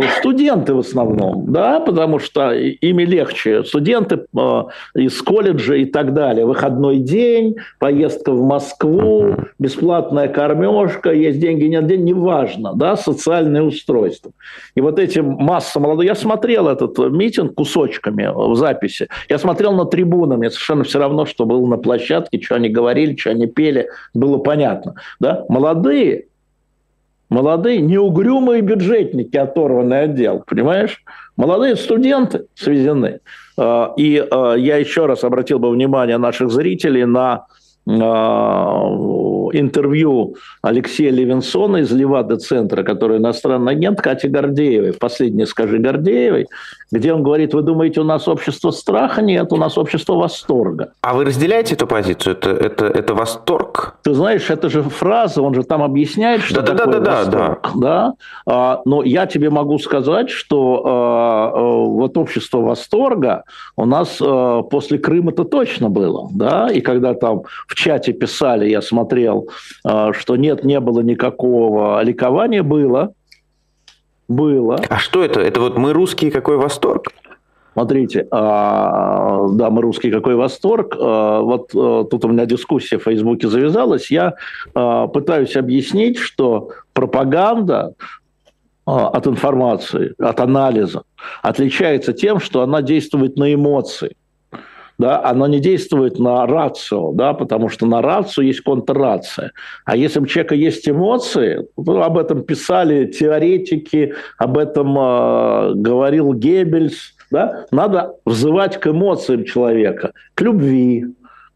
[0.00, 3.64] Э, студенты в основном, да, потому что ими легче.
[3.64, 4.62] Студенты э,
[4.94, 6.46] из колледжа и так далее.
[6.46, 14.32] Выходной день, поездка в Москву, бесплатная кормежка, есть деньги, нет денег, неважно, да, социальное устройство.
[14.74, 16.06] И вот эти масса молодых...
[16.06, 19.08] Я смотрел этот митинг кусочками в записи.
[19.28, 23.16] Я смотрел на трибуны, мне совершенно все равно, что было на площадке, что они говорили,
[23.16, 24.94] что они пели– было понятно.
[25.18, 25.44] Да?
[25.48, 26.26] Молодые,
[27.30, 31.02] молодые, неугрюмые бюджетники, оторванный отдел, понимаешь?
[31.36, 33.20] Молодые студенты свезены.
[33.56, 37.46] А, и а, я еще раз обратил бы внимание наших зрителей на
[37.88, 38.84] а,
[39.52, 46.48] интервью Алексея Левинсона из Левада-центра, который иностранный агент, Кати Гордеевой, последнее скажи Гордеевой,
[46.90, 49.22] где он говорит, вы думаете, у нас общество страха?
[49.22, 50.92] Нет, у нас общество восторга.
[51.02, 52.36] А вы разделяете эту позицию?
[52.36, 53.96] Это, это, это восторг?
[54.02, 57.70] Ты знаешь, это же фраза, он же там объясняет, что да, такое да, да, восторг.
[57.74, 58.14] Да, да.
[58.46, 58.82] Да?
[58.84, 63.44] Но я тебе могу сказать, что а, а, вот общество восторга
[63.76, 66.28] у нас а, после Крыма-то точно было.
[66.32, 66.68] Да?
[66.70, 69.39] И когда там в чате писали, я смотрел,
[69.84, 73.12] а, что нет, не было никакого ликования, было.
[74.28, 74.80] Было.
[74.88, 75.40] А что это?
[75.40, 77.12] Это вот мы русские, какой восторг?
[77.72, 80.96] Смотрите, а, да, мы русские, какой восторг.
[80.98, 84.10] А, вот а, тут у меня дискуссия в Фейсбуке завязалась.
[84.10, 84.34] Я
[84.74, 87.94] а, пытаюсь объяснить, что пропаганда
[88.86, 91.04] а, от информации, от анализа
[91.42, 94.16] отличается тем, что она действует на эмоции
[95.00, 99.52] да, оно не действует на рацию, да, потому что на рацию есть контррация.
[99.86, 106.34] А если у человека есть эмоции, ну, об этом писали теоретики, об этом э, говорил
[106.34, 111.06] Геббельс, да, надо взывать к эмоциям человека, к любви,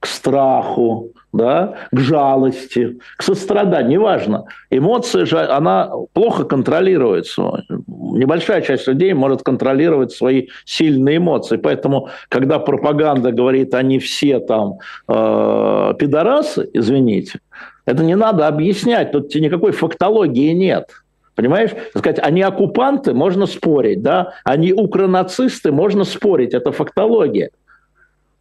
[0.04, 4.44] к страху, да, к жалости, к состраданию, неважно.
[4.68, 7.64] Эмоция же, она плохо контролируется.
[7.88, 11.56] Небольшая часть людей может контролировать свои сильные эмоции.
[11.56, 14.74] Поэтому, когда пропаганда говорит, они все там
[15.08, 17.40] э, пидорасы, извините,
[17.86, 20.90] это не надо объяснять, тут никакой фактологии нет.
[21.34, 21.70] Понимаешь?
[21.96, 24.34] Сказать, они оккупанты, можно спорить, да?
[24.44, 27.50] Они укронацисты, можно спорить, это фактология.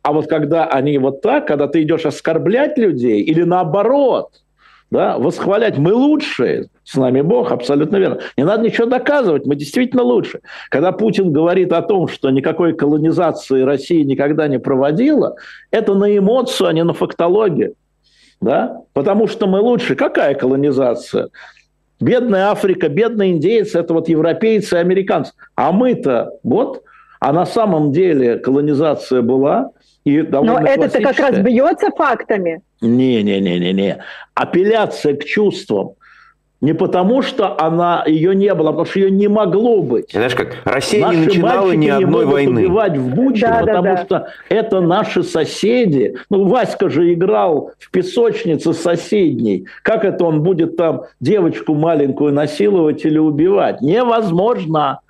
[0.03, 4.31] А вот когда они вот так, когда ты идешь оскорблять людей или наоборот,
[4.91, 8.19] да, восхвалять, мы лучшие, с нами Бог, абсолютно верно.
[8.37, 10.41] Не надо ничего доказывать, мы действительно лучше.
[10.69, 15.35] Когда Путин говорит о том, что никакой колонизации России никогда не проводила,
[15.71, 17.73] это на эмоцию, а не на фактологию.
[18.41, 18.81] Да?
[18.91, 19.95] Потому что мы лучше.
[19.95, 21.29] Какая колонизация?
[22.01, 25.31] Бедная Африка, бедные индейцы– это вот европейцы и американцы.
[25.55, 26.83] А мы-то вот,
[27.21, 29.71] а на самом деле колонизация была–
[30.03, 32.61] и Но это как раз бьется фактами.
[32.81, 34.03] Не-не-не-не-не.
[34.33, 35.93] Апелляция к чувствам.
[36.63, 40.13] Не потому, что она ее не было, а потому что ее не могло быть.
[40.13, 42.61] Знаешь, как Россия наши не начинала ни одной не войны.
[42.61, 44.05] убивать в Буче, да, потому да, да.
[44.05, 46.15] что это наши соседи.
[46.29, 49.67] Ну, Васька же играл в песочнице соседней.
[49.81, 53.81] Как это он будет там девочку маленькую насиловать или убивать?
[53.81, 55.01] Невозможно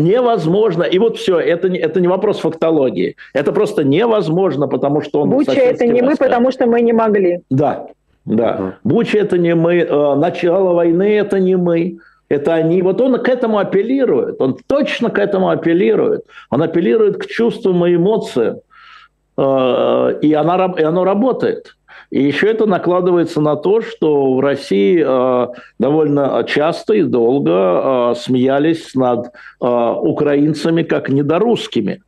[0.00, 0.82] невозможно.
[0.82, 3.16] И вот все, это, не это не вопрос фактологии.
[3.34, 5.30] Это просто невозможно, потому что он...
[5.30, 7.40] Буча это не мы, потому что мы не могли.
[7.50, 7.86] Да,
[8.24, 8.54] да.
[8.54, 8.72] Угу.
[8.84, 11.98] Буча это не мы, э, начало войны это не мы.
[12.28, 12.80] Это они.
[12.82, 14.40] Вот он к этому апеллирует.
[14.40, 16.24] Он точно к этому апеллирует.
[16.48, 18.60] Он апеллирует к чувствам и эмоциям.
[19.36, 21.76] Э, и, она, и оно работает.
[22.10, 25.46] И еще это накладывается на то, что в России э,
[25.78, 32.02] довольно часто и долго э, смеялись над э, украинцами как недорусскими.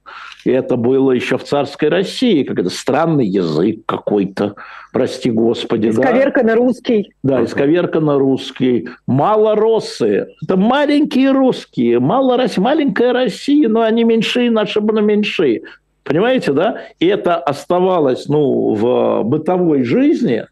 [0.45, 4.57] И это было еще в царской России, как это странный язык какой-то,
[4.93, 5.89] прости господи.
[5.89, 6.49] Исковерка да?
[6.49, 7.13] на русский.
[7.23, 8.89] Да, исковерка на русский.
[9.07, 10.29] Малоросы.
[10.43, 12.01] Это маленькие русские.
[12.01, 15.63] Мало маленькая Россия, но они меньшие, наши бы меньшие.
[16.05, 16.83] Понимаете, да?
[16.99, 20.47] И это оставалось ну, в бытовой жизни,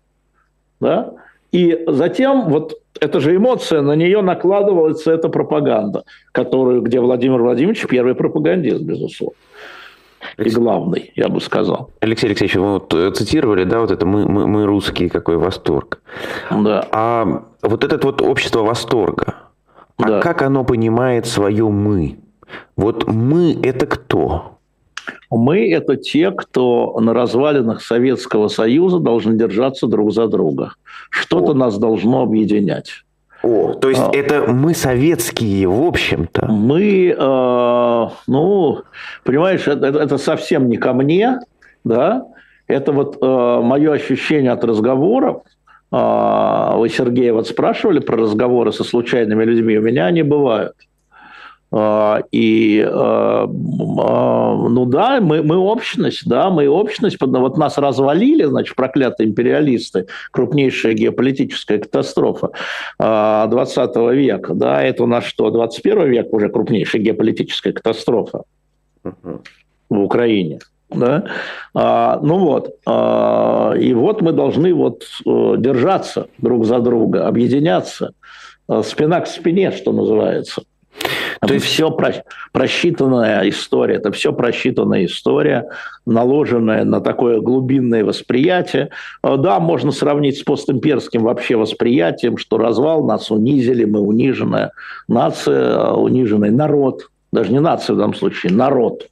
[0.80, 1.12] да?
[1.52, 7.86] И затем вот эта же эмоция, на нее накладывается эта пропаганда, которую, где Владимир Владимирович
[7.86, 9.36] первый пропагандист, безусловно.
[10.36, 11.90] И главный, я бы сказал.
[12.00, 16.00] Алексей Алексеевич, вы вот э, цитировали, да, вот это мы, мы, мы русские, какой восторг.
[16.50, 16.86] Да.
[16.92, 19.34] А вот это вот общество восторга,
[19.96, 20.20] а да.
[20.20, 22.18] как оно понимает свое мы?
[22.76, 24.58] Вот мы это кто?
[25.31, 30.75] Мы– это те, кто на развалинах Советского Союза должны держаться друг за друга.
[31.11, 33.05] Что-то нас должно объединять.
[33.42, 36.46] О, то есть а, это мы советские, в общем-то.
[36.46, 38.83] Мы, э, ну,
[39.25, 41.38] понимаешь, это, это совсем не ко мне,
[41.83, 42.27] да.
[42.66, 45.42] Это вот э, мое ощущение от разговоров.
[45.90, 49.79] Э, вы, Сергей, вот спрашивали про разговоры со случайными людьми.
[49.79, 50.75] У меня они бывают.
[51.72, 58.44] А, и, а, а, ну да, мы, мы общность, да, мы общность, вот нас развалили,
[58.44, 62.50] значит, проклятые империалисты, крупнейшая геополитическая катастрофа
[62.98, 68.42] 20 века, да, это у нас что, 21 век уже крупнейшая геополитическая катастрофа
[69.02, 70.59] в Украине.
[70.90, 71.24] Да?
[71.72, 78.12] А, ну вот, а, и вот мы должны вот э, держаться друг за друга, объединяться,
[78.68, 80.62] э, спина к спине, что называется.
[81.46, 81.90] То есть все
[82.53, 85.70] просчитанная история, это все просчитанная история,
[86.05, 88.90] наложенная на такое глубинное восприятие.
[89.22, 94.72] Э, да, можно сравнить с постимперским вообще восприятием, что развал нас унизили, мы униженная
[95.09, 99.07] нация, э, униженный народ, даже не нация в данном случае, народ.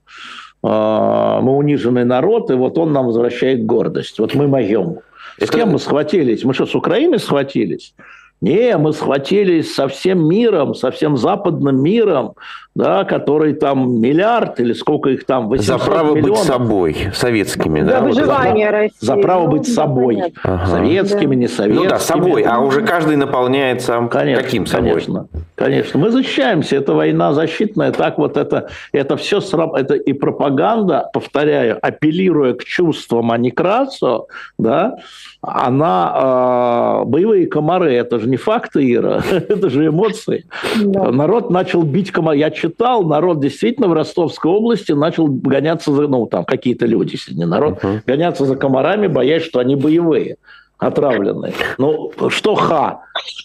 [0.62, 4.19] Э, мы униженный народ, и вот он нам возвращает гордость.
[4.19, 4.99] Вот мы моем.
[5.41, 6.45] С кем мы схватились?
[6.45, 7.95] Мы что, с Украиной схватились?
[8.40, 12.35] Не, мы схватились со всем миром, со всем западным миром,
[12.79, 16.38] да, который там миллиард или сколько их там, 800 За право миллионов.
[16.38, 17.81] быть собой, советскими.
[17.81, 18.96] За да, выживание вот, России.
[19.01, 20.33] За право ну, быть собой.
[20.44, 20.66] Ага.
[20.66, 21.40] Советскими, да.
[21.40, 21.85] не советскими.
[21.85, 24.90] Ну да, собой, а уже каждый наполняет сам конечно, каким собой?
[24.90, 25.98] Конечно, конечно.
[25.98, 32.55] Мы защищаемся, это война защитная, так вот это, это все, это и пропаганда, повторяю, апеллируя
[32.55, 34.98] к чувствам, а не к расу, да,
[35.40, 40.46] она, э, боевые комары, это же не факты, Ира, это же эмоции.
[40.83, 41.12] Да.
[41.12, 42.38] Народ начал бить комары.
[42.38, 47.35] Я читал, народ действительно в Ростовской области начал гоняться за, ну, там какие-то люди, если
[47.35, 48.01] не народ, uh-huh.
[48.05, 50.37] гоняться за комарами, боясь, что они боевые
[50.79, 51.53] отравленные.
[51.79, 53.03] Ну, что ха?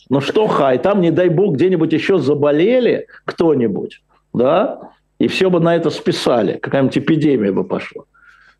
[0.10, 0.74] Ну, что ха?
[0.74, 4.02] И там, не дай бог, где-нибудь еще заболели кто-нибудь,
[4.34, 4.92] да?
[5.20, 6.58] И все бы на это списали.
[6.58, 8.04] Какая-нибудь эпидемия бы пошла.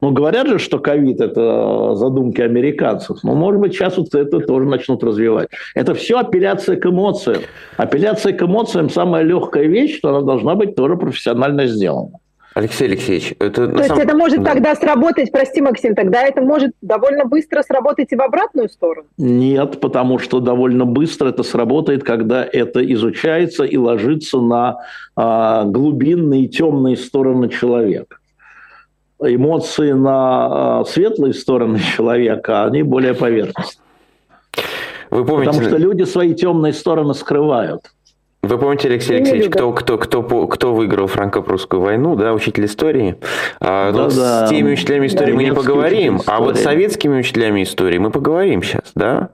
[0.04, 3.24] Ну, говорят же, что ковид– это задумки американцев.
[3.24, 5.48] Но, может быть, сейчас вот это тоже начнут развивать.
[5.76, 7.44] Это все апелляция к эмоциям.
[7.78, 12.20] Апелляция к эмоциям– самая легкая вещь, что она должна быть тоже профессионально сделана.
[12.54, 13.66] Алексей Алексеевич, это...
[13.66, 14.04] То есть самом...
[14.04, 14.52] это может да.
[14.52, 19.08] тогда сработать, прости, Максим, тогда это может довольно быстро сработать и в обратную сторону?
[19.18, 24.80] Нет, потому что довольно быстро это сработает, когда это изучается и ложится на
[25.16, 28.18] а, глубинные темные стороны человека.
[29.26, 33.84] Эмоции на а, светлые стороны человека, они более поверхностные.
[35.10, 35.52] Вы помните...
[35.52, 37.82] Потому что люди свои темные стороны скрывают.
[38.44, 43.16] Вы помните, Алексей Алексеевич, кто, кто, кто, кто выиграл франко-прусскую войну, да, учитель истории?
[43.62, 47.20] А, ну, да, с теми учителями истории да, мы не поговорим, а вот с советскими
[47.20, 49.30] учителями истории мы поговорим сейчас, да?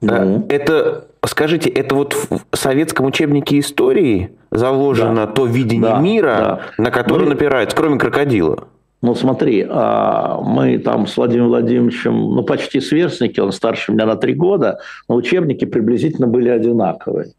[0.00, 0.46] Ну.
[0.48, 5.32] Это, скажите, это вот в советском учебнике истории заложено да.
[5.32, 6.82] то видение да, мира, да.
[6.82, 7.30] на которое мы...
[7.30, 8.66] напирается, кроме крокодила?
[9.02, 14.16] Ну, смотри, а, мы там с Владимиром Владимировичем, ну, почти сверстники, он старше меня на
[14.16, 17.32] три года, но учебники приблизительно были одинаковые.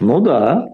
[0.00, 0.68] Ну да.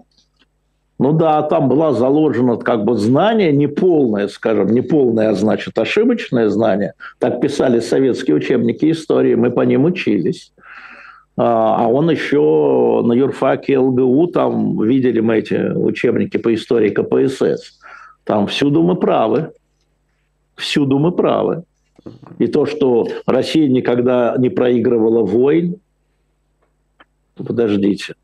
[0.97, 6.93] Ну да, там была заложена как бы знание, неполное, скажем, неполное, а значит ошибочное знание.
[7.19, 10.53] Так писали советские учебники истории, мы по ним учились.
[11.37, 17.77] А, а он еще на юрфаке ЛГУ, там видели мы эти учебники по истории КПСС.
[18.23, 19.51] Там всюду мы правы.
[20.55, 21.63] Всюду мы правы.
[22.37, 25.77] И то, что Россия никогда не проигрывала войн,
[27.35, 28.15] подождите,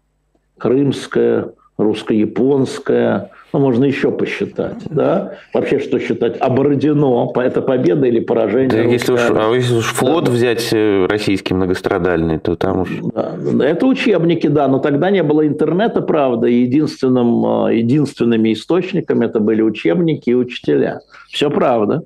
[0.58, 5.34] крымская, русско-японская, ну, можно еще посчитать, да?
[5.54, 6.40] Вообще, что считать?
[6.40, 8.70] Бородино, это победа или поражение?
[8.70, 10.32] Да, если уж, а если уж флот да.
[10.32, 12.90] взять э, российский многострадальный, то там уж...
[13.14, 13.36] Да.
[13.62, 19.40] Это учебники, да, но тогда не было интернета, правда, и единственным, э, единственными источниками это
[19.40, 21.02] были учебники и учителя.
[21.30, 22.04] Все правда.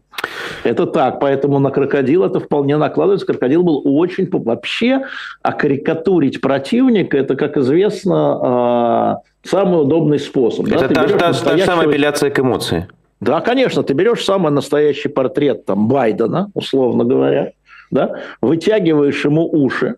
[0.64, 3.26] Это так, поэтому на крокодил это вполне накладывается.
[3.28, 4.30] Крокодил был очень...
[4.32, 5.02] Вообще,
[5.42, 10.68] а карикатурить противника, это, как известно, а, самый удобный способ.
[10.68, 11.08] Это да?
[11.08, 11.52] та, та, настоящего...
[11.52, 12.88] та же самая апелляция к эмоции.
[13.22, 17.54] Да, конечно, ты берешь самый настоящий портрет там, Байдена, условно говоря,
[17.92, 19.96] да, вытягиваешь ему уши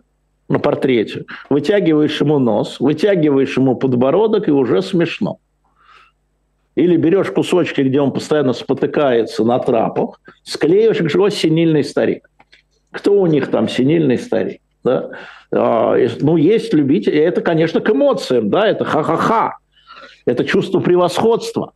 [0.48, 5.38] на портрете, вытягиваешь ему нос, вытягиваешь ему подбородок, и уже смешно.
[6.74, 12.30] Или берешь кусочки, где он постоянно спотыкается на трапах, склеиваешь, и говоришь, синильный старик.
[12.92, 14.60] Кто у них там синильный старик?
[14.84, 15.10] Да?
[15.52, 19.58] А, ну, есть любители, это, конечно, к эмоциям, да, это ха-ха-ха,
[20.26, 21.72] это чувство превосходства.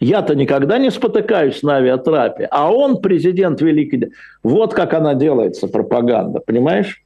[0.00, 4.10] Я-то никогда не спотыкаюсь на авиатрапе, а он президент великий.
[4.42, 7.02] Вот как она делается, пропаганда, понимаешь?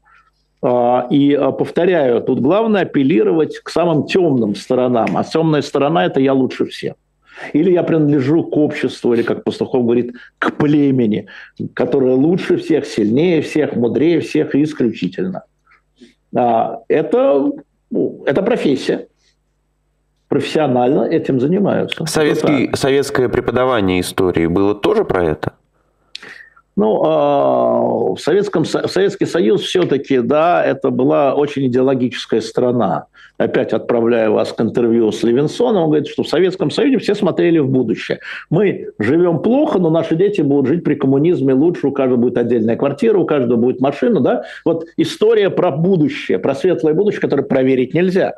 [0.62, 6.20] А, и а, повторяю, тут главное апеллировать к самым темным сторонам, а темная сторона– это
[6.20, 6.94] я лучше всех.
[7.52, 11.26] Или я принадлежу к обществу, или, как Пастухов говорит, к племени,
[11.74, 15.44] которое лучше всех, сильнее всех, мудрее всех и исключительно.
[16.36, 17.50] А, это,
[17.90, 19.08] ну, это профессия.
[20.28, 22.04] Профессионально этим занимаются.
[22.06, 25.54] Советский, советское преподавание истории было тоже про это?
[26.76, 33.06] Ну, а, в, Советском, Советский Союз все-таки, да, это была очень идеологическая страна.
[33.38, 37.60] Опять отправляю вас к интервью с Левинсоном, он говорит, что в Советском Союзе все смотрели
[37.60, 38.18] в будущее.
[38.50, 42.74] Мы живем плохо, но наши дети будут жить при коммунизме лучше, у каждого будет отдельная
[42.74, 44.42] квартира, у каждого будет машина, да.
[44.64, 48.34] Вот история про будущее, про светлое будущее, которое проверить нельзя.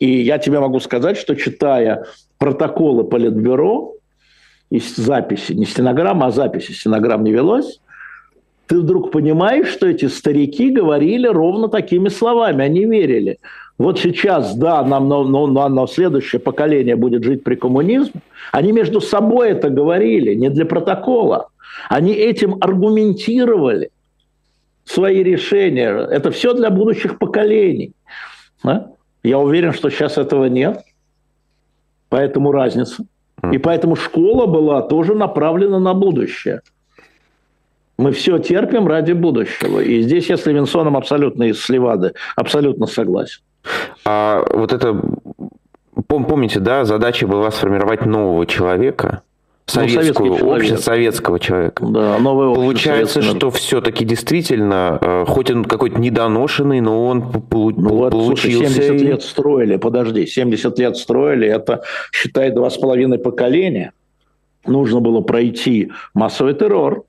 [0.00, 2.06] И я тебе могу сказать, что читая
[2.38, 3.94] протоколы Политбюро,
[4.70, 7.80] из записи, не стенограмма, а записи, стенограмм не велось,
[8.66, 13.38] ты вдруг понимаешь, что эти старики говорили ровно такими словами, они верили.
[13.82, 18.20] Вот сейчас, да, нам, но, но, но, но следующее поколение будет жить при коммунизме.
[18.52, 21.48] Они между собой это говорили, не для протокола.
[21.88, 23.90] Они этим аргументировали
[24.84, 25.88] свои решения.
[25.88, 27.92] Это все для будущих поколений.
[28.62, 28.92] Да?
[29.24, 30.84] Я уверен, что сейчас этого нет.
[32.08, 33.04] Поэтому разница.
[33.50, 36.60] И поэтому школа была тоже направлена на будущее.
[37.98, 39.80] Мы все терпим ради будущего.
[39.80, 43.42] И здесь я с Левинсоном абсолютно из Сливады, абсолютно согласен.
[44.04, 45.00] А вот это,
[46.06, 49.22] помните, да, задача была сформировать нового человека,
[49.66, 51.84] советскую, ну, общество советского человека.
[51.86, 57.88] Да, новое Получается, что все-таки действительно, э, хоть он какой-то недоношенный, но он полу- ну,
[57.90, 58.66] вот, получился.
[58.66, 63.92] Слушай, 70 лет строили, подожди, 70 лет строили, это, считай, два с половиной поколения.
[64.66, 67.04] Нужно было пройти массовый террор,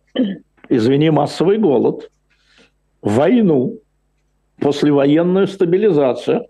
[0.69, 2.09] извини, массовый голод,
[3.01, 3.77] войну,
[4.59, 6.47] послевоенную стабилизацию,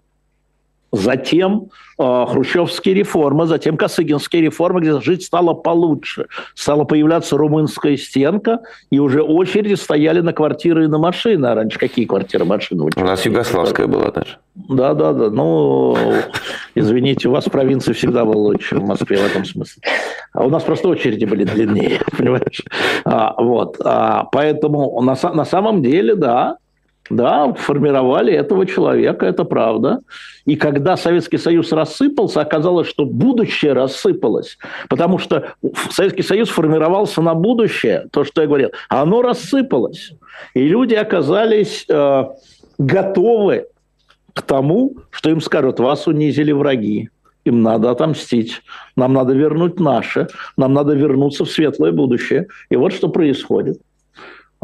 [0.93, 6.27] затем э, хрущевские реформы, затем косыгинские реформы, где жить стало получше.
[6.53, 8.59] Стала появляться румынская стенка,
[8.91, 11.47] и уже очереди стояли на квартиры и на машины.
[11.47, 12.89] А раньше какие квартиры, машины?
[12.95, 14.37] У нас югославская была даже.
[14.53, 15.31] Да, да, да.
[15.31, 15.97] Ну,
[16.75, 19.81] извините, у вас в провинции всегда было лучше, в Москве в этом смысле.
[20.31, 22.61] А у нас просто очереди были длиннее, понимаешь?
[23.03, 23.77] А, вот.
[23.83, 26.57] А, поэтому на, на самом деле, да,
[27.09, 29.99] да, формировали этого человека, это правда.
[30.45, 34.57] И когда Советский Союз рассыпался, оказалось, что будущее рассыпалось.
[34.89, 35.53] Потому что
[35.89, 40.13] Советский Союз формировался на будущее, то, что я говорил, а оно рассыпалось.
[40.53, 42.23] И люди оказались э,
[42.77, 43.67] готовы
[44.33, 47.09] к тому, что им скажут, вас унизили враги,
[47.45, 48.61] им надо отомстить,
[48.95, 50.27] нам надо вернуть наше,
[50.57, 52.47] нам надо вернуться в светлое будущее.
[52.69, 53.79] И вот что происходит.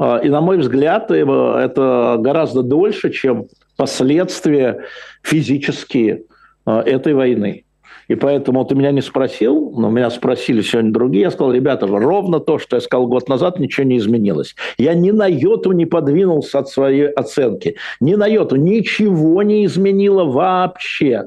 [0.02, 4.86] А, и, на мой взгляд, это гораздо дольше, чем последствия
[5.24, 6.24] физические
[6.66, 7.66] а, этой войны.
[8.08, 11.24] И поэтому ты меня не спросил, но меня спросили сегодня другие.
[11.24, 14.56] Я сказал, ребята, ровно то, что я сказал год назад, ничего не изменилось.
[14.78, 17.76] Я ни на йоту не подвинулся от своей оценки.
[18.00, 18.56] Ни на йоту.
[18.56, 21.26] Ничего не изменило вообще.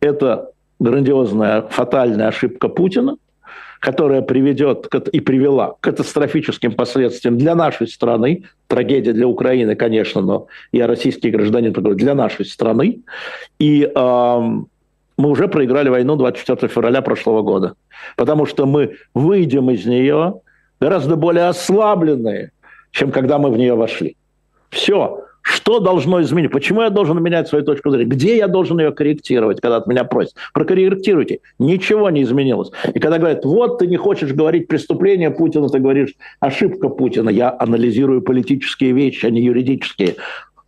[0.00, 3.16] Это грандиозная, фатальная ошибка Путина
[3.80, 10.46] которая приведет и привела к катастрофическим последствиям для нашей страны, трагедия для Украины, конечно, но
[10.72, 13.00] я российский гражданин, для нашей страны.
[13.58, 14.40] И э,
[15.18, 17.74] мы уже проиграли войну 24 февраля прошлого года,
[18.16, 20.40] потому что мы выйдем из нее
[20.80, 22.52] гораздо более ослабленные,
[22.90, 24.16] чем когда мы в нее вошли.
[24.70, 25.25] Все.
[25.46, 26.50] Что должно изменить?
[26.50, 28.10] Почему я должен менять свою точку зрения?
[28.10, 30.34] Где я должен ее корректировать, когда от меня просят?
[30.52, 31.38] Прокорректируйте.
[31.60, 32.72] Ничего не изменилось.
[32.92, 37.30] И когда говорят, вот ты не хочешь говорить преступление Путина, ты говоришь ошибка Путина.
[37.30, 40.16] Я анализирую политические вещи, а не юридические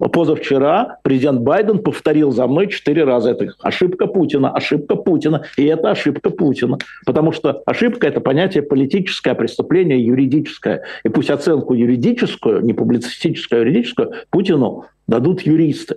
[0.06, 3.32] позавчера президент Байден повторил за мной четыре раза.
[3.32, 6.78] Это ошибка Путина, ошибка Путина, и это ошибка Путина.
[7.04, 10.84] Потому что ошибка– это понятие политическое, преступление юридическое.
[11.02, 15.96] И пусть оценку юридическую, не публицистическую, а юридическую, Путину дадут юристы.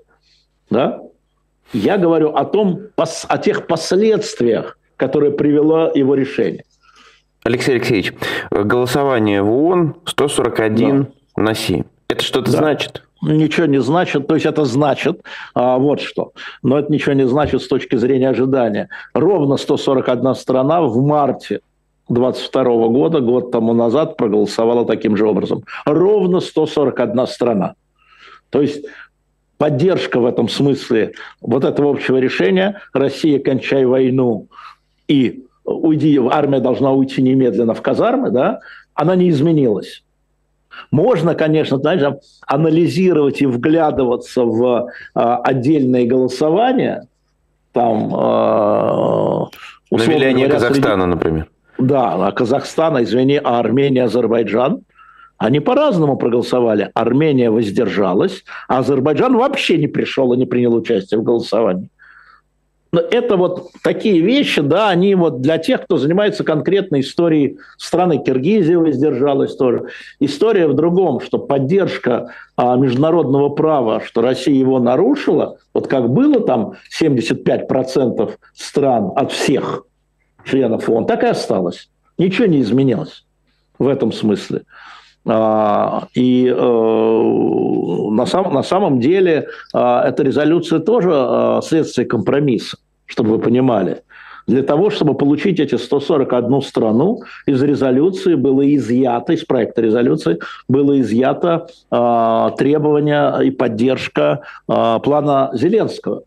[0.69, 1.01] Да?
[1.73, 6.63] Я говорю о том, о тех последствиях, которые привело его решение.
[7.43, 8.13] Алексей Алексеевич,
[8.51, 11.41] голосование в ООН 141 да.
[11.41, 11.83] на 7.
[12.07, 12.57] Это что-то да.
[12.57, 13.03] значит?
[13.22, 15.22] Ничего не значит, то есть это значит
[15.53, 18.89] а, вот что, но это ничего не значит с точки зрения ожидания.
[19.13, 21.59] Ровно 141 страна в марте
[22.09, 25.63] 22 года, год тому назад, проголосовала таким же образом.
[25.86, 27.76] Ровно 141 страна.
[28.49, 28.86] То есть
[29.57, 34.47] поддержка в этом смысле вот этого общего решения «Россия, кончай войну»
[35.07, 38.59] и уйди, армия должна уйти немедленно в казармы, да,
[38.93, 40.03] она не изменилась.
[40.91, 42.01] Можно, конечно, знаешь,
[42.47, 47.07] анализировать и вглядываться в а, отдельные голосования.
[47.72, 49.47] Там, а,
[49.91, 51.15] На влияние Казахстана, среди...
[51.15, 51.47] например.
[51.78, 54.82] Да, а Казахстан, извини, а Армения, Азербайджан.
[55.38, 56.91] Они по-разному проголосовали.
[56.93, 61.89] Армения воздержалась, а Азербайджан вообще не пришел и не принял участие в голосовании.
[62.91, 68.21] Но это вот такие вещи, да, они вот для тех, кто занимается конкретной историей страны.
[68.23, 69.85] Киргизия воздержалась тоже.
[70.19, 76.41] История в другом, что поддержка а, международного права, что Россия его нарушила, вот как было
[76.41, 79.85] там 75% стран от всех
[80.43, 81.89] членов ООН, так и осталось.
[82.17, 83.25] Ничего не изменилось
[83.79, 84.63] в этом смысле.
[85.24, 86.55] А, и э,
[88.11, 94.01] на, сам, на самом деле а, эта резолюция тоже а, следствие компромисса, чтобы вы понимали.
[94.47, 100.99] Для того, чтобы получить эти 141 страну, из резолюции было изъято, из проекта резолюции было
[100.99, 101.67] изъято
[102.57, 106.24] требование и поддержка плана Зеленского.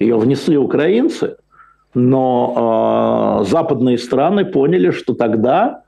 [0.00, 1.36] Ее внесли украинцы,
[1.92, 5.82] но западные страны поняли, что тогда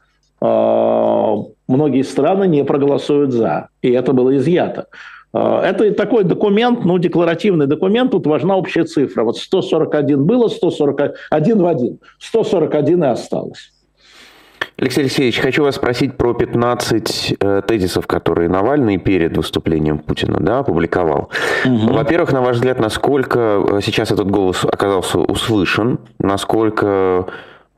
[1.68, 3.68] многие страны не проголосуют за.
[3.82, 4.86] И это было изъято.
[5.32, 9.24] А, это такой документ, ну, декларативный документ, тут важна общая цифра.
[9.24, 13.72] Вот 141 было, 141 в один, 141 и осталось.
[14.78, 20.60] Алексей Алексеевич, хочу вас спросить про 15 э, тезисов, которые Навальный перед выступлением Путина да,
[20.60, 21.30] опубликовал.
[21.64, 21.92] Угу.
[21.92, 23.38] Во-первых, на ваш взгляд, насколько
[23.68, 27.26] э, сейчас этот голос оказался услышан, насколько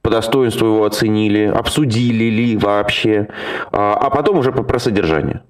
[0.05, 3.29] по достоинству его оценили, обсудили ли вообще,
[3.73, 5.43] а, а потом уже про содержание.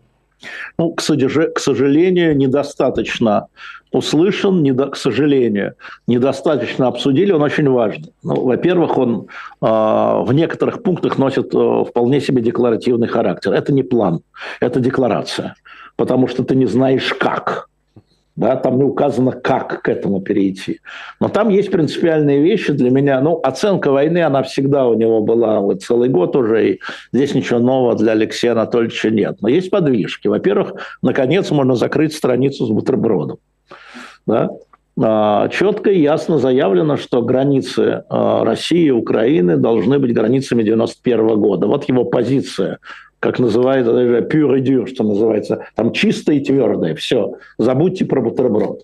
[0.78, 1.52] Ну, к, содерж...
[1.52, 3.48] к сожалению, недостаточно
[3.90, 4.90] услышан, недо...
[4.90, 5.74] к сожалению,
[6.06, 8.12] недостаточно обсудили, он очень важный.
[8.22, 9.26] Ну, во-первых, он
[9.60, 13.52] э, в некоторых пунктах носит э, вполне себе декларативный характер.
[13.52, 14.20] Это не план,
[14.60, 15.56] это декларация,
[15.96, 17.68] потому что ты не знаешь как.
[18.36, 20.80] Да, там не указано, как к этому перейти.
[21.20, 23.20] Но там есть принципиальные вещи для меня.
[23.20, 26.80] Ну, оценка войны, она всегда у него была вот целый год уже, и
[27.12, 29.36] здесь ничего нового для Алексея Анатольевича нет.
[29.40, 30.26] Но есть подвижки.
[30.26, 33.38] Во-первых, наконец можно закрыть страницу с бутербродом.
[34.26, 34.50] Да?
[35.00, 41.40] А, четко и ясно заявлено, что границы а, России и Украины должны быть границами 91
[41.40, 41.66] года.
[41.68, 42.78] Вот его позиция
[43.24, 48.82] как называется, даже pure dur, что называется, там чистое и твердое, все, забудьте про бутерброд.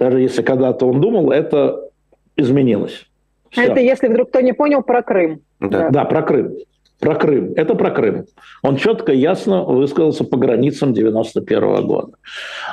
[0.00, 1.88] Даже если когда-то он думал, это
[2.36, 3.06] изменилось.
[3.50, 3.62] Все.
[3.62, 5.42] Это, если вдруг кто не понял, про Крым.
[5.60, 6.56] Да, да про Крым.
[6.98, 7.52] Про Крым.
[7.54, 8.24] Это про Крым.
[8.64, 12.14] Он четко, ясно высказался по границам 91 года.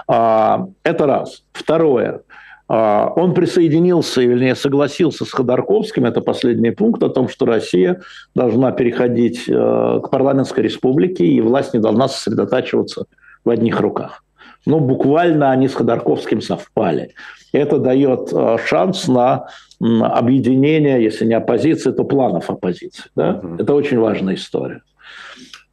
[0.08, 1.44] А, это раз.
[1.52, 2.22] Второе.
[2.70, 8.02] А, он присоединился, или вернее, согласился с Ходорковским, это последний пункт, о том, что Россия
[8.36, 13.06] должна переходить э, к парламентской республике, и власть не должна сосредотачиваться
[13.44, 14.24] в одних руках.
[14.68, 17.16] Ну, буквально они с Ходорковским совпали.
[17.54, 19.48] Это дает э, шанс на
[19.82, 23.06] объединение, если не оппозиции, то планов оппозиции.
[23.16, 23.42] Да?
[23.42, 23.64] Uh-huh.
[23.64, 24.82] Это очень важная история.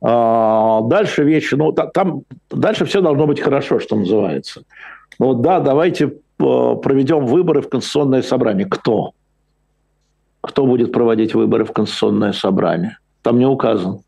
[0.00, 4.62] А, дальше вещи, ну, там, дальше все должно быть хорошо, что называется.
[5.18, 8.66] Ну, да, давайте проведем выборы в Конституционное собрание.
[8.66, 9.12] Кто?
[10.40, 12.98] Кто будет проводить выборы в Конституционное собрание?
[13.22, 14.00] Там не указано.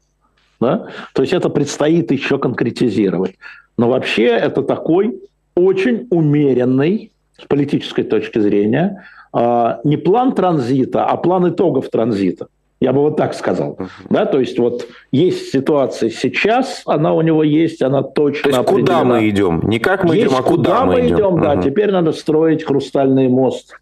[0.61, 0.89] Да?
[1.15, 3.37] То есть это предстоит еще конкретизировать.
[3.77, 5.21] Но вообще это такой
[5.55, 12.49] очень умеренный, с политической точки зрения, а, не план транзита, а план итогов транзита.
[12.81, 13.77] Я бы вот так сказал.
[13.79, 13.89] Uh-huh.
[14.09, 18.69] Да, то есть вот есть ситуация сейчас, она у него есть, она точно То есть
[18.69, 19.63] куда мы идем?
[19.65, 21.17] Не как мы есть, идем, а куда, куда мы идем?
[21.17, 21.63] идем да, uh-huh.
[21.63, 23.75] теперь надо строить хрустальный мост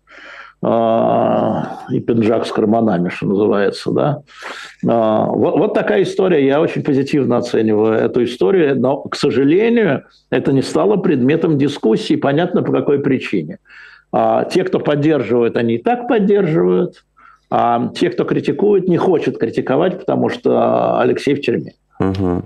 [0.62, 4.22] а, и пинжак с карманами, что называется, да.
[4.88, 6.44] А, вот, вот такая история.
[6.46, 12.16] Я очень позитивно оцениваю эту историю, но, к сожалению, это не стало предметом дискуссии.
[12.16, 13.58] Понятно, по какой причине.
[14.10, 17.04] А, те, кто поддерживает, они и так поддерживают.
[17.58, 21.72] А те, кто критикует, не хочет критиковать, потому что Алексей в тюрьме.
[21.98, 22.42] Угу.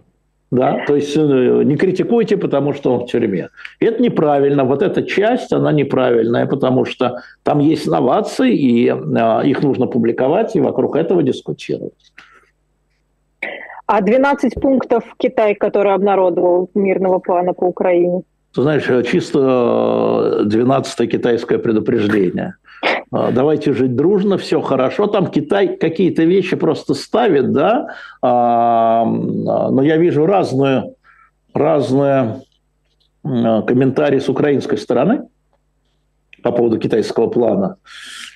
[0.52, 3.48] Да, то есть э, не критикуйте, потому что он в тюрьме.
[3.80, 4.62] Это неправильно.
[4.62, 10.54] Вот эта часть, она неправильная, потому что там есть новации, и э, их нужно публиковать,
[10.54, 12.12] и вокруг этого дискутировать.
[13.86, 18.22] А 12 пунктов Китай, который обнародовал мирного плана по Украине?
[18.54, 22.54] Ты знаешь, э, чисто 12 китайское предупреждение.
[23.12, 25.06] А, давайте жить дружно, все хорошо.
[25.06, 27.88] Там Китай какие-то вещи просто ставит, да,
[28.22, 30.94] а, но я вижу разные,
[31.52, 32.42] разные
[33.22, 35.28] комментарии с украинской стороны
[36.42, 37.76] по поводу китайского плана.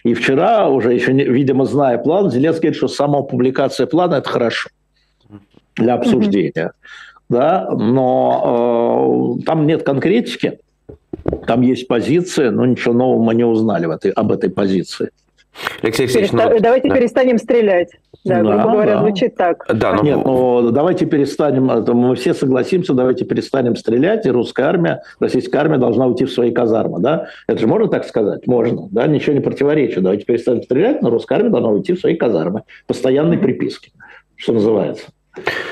[0.03, 4.69] И вчера, уже еще, видимо, зная план, Зеленский говорит, что сама публикация плана– это хорошо
[5.77, 6.53] для обсуждения.
[6.57, 7.31] Mm-hmm.
[7.31, 7.71] Да?
[7.71, 10.59] Но э, там нет конкретики,
[11.47, 15.11] там есть позиция, но ничего нового мы не узнали в этой, об этой позиции.
[15.83, 16.51] Алексей Алексеевич, Переста...
[16.51, 16.95] ну, Давайте да.
[16.97, 17.91] перестанем стрелять.
[18.25, 19.01] Да, да, грубо говоря, да.
[19.01, 19.65] звучит так.
[19.69, 20.03] Да, но...
[20.03, 25.77] Нет, ну давайте перестанем, мы все согласимся, давайте перестанем стрелять, и русская армия, российская армия
[25.77, 27.27] должна уйти в свои казармы, да?
[27.47, 28.47] Это же можно так сказать?
[28.47, 30.03] Можно, да, ничего не противоречит.
[30.03, 32.63] Давайте перестанем стрелять, но русская армия должна уйти в свои казармы.
[32.87, 33.93] Постоянной приписки,
[34.37, 35.05] что называется.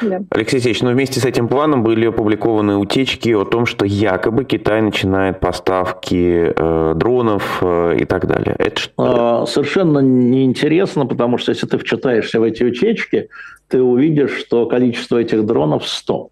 [0.02, 0.22] Да.
[0.30, 4.44] Алексей Алексеевич, но ну, вместе с этим планом были опубликованы утечки о том, что якобы
[4.44, 8.56] Китай начинает поставки э, дронов э, и так далее.
[8.58, 8.92] Это что?
[8.98, 13.28] А, совершенно неинтересно, потому что если ты вчитаешься в эти утечки,
[13.68, 16.30] ты увидишь, что количество этих дронов 100.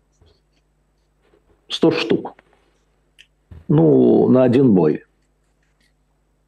[1.68, 2.34] 100 штук.
[3.68, 5.04] Ну, на один бой.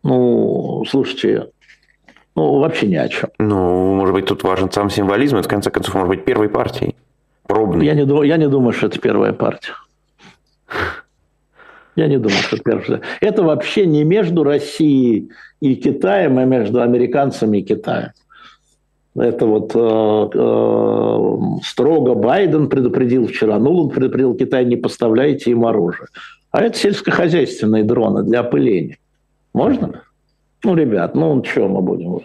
[0.02, 1.51] Ну, слушайте,
[2.34, 3.30] ну, вообще ни о чем.
[3.38, 5.36] Ну, может быть, тут важен сам символизм.
[5.36, 6.96] Это, в конце концов, может быть первой партией.
[7.46, 7.84] Пробной.
[7.84, 9.72] Я не, думаю, я не думаю, что это первая партия.
[11.94, 13.02] Я не думаю, что это первая.
[13.20, 15.30] Это вообще не между Россией
[15.60, 18.12] и Китаем, а между американцами и Китаем.
[19.14, 26.06] Это вот э, э, строго Байден предупредил вчера, Нуланд предупредил Китай, не поставляйте им оружие.
[26.50, 28.96] А это сельскохозяйственные дроны для опыления.
[29.52, 30.02] Можно?
[30.64, 32.20] Ну, ребят, ну что мы будем?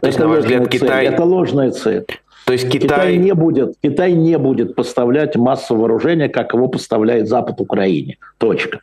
[0.00, 1.06] То есть, это на ваш взгляд, Китай...
[1.06, 2.06] Это ложная цель.
[2.46, 2.80] То есть Китай...
[2.80, 8.18] Китай, не будет, Китай не будет поставлять массу вооружения, как его поставляет Запад Украине.
[8.38, 8.80] Точка.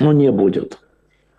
[0.00, 0.78] Ну, не будет.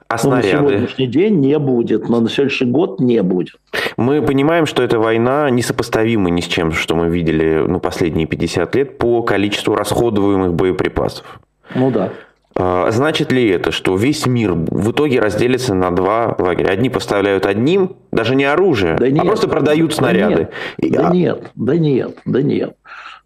[0.07, 0.55] А снаряды?
[0.55, 3.55] Но на сегодняшний день не будет, но на следующий год не будет.
[3.97, 8.75] Мы понимаем, что эта война несопоставима ни с чем, что мы видели ну, последние 50
[8.75, 11.39] лет по количеству расходуемых боеприпасов.
[11.75, 12.13] Ну да.
[12.59, 16.71] А, значит ли это, что весь мир в итоге разделится на два лагеря?
[16.71, 20.49] Одни поставляют одним, даже не оружие, да а нет, а просто продают снаряды.
[20.79, 22.17] Да нет, да нет, да нет.
[22.25, 22.75] Да нет.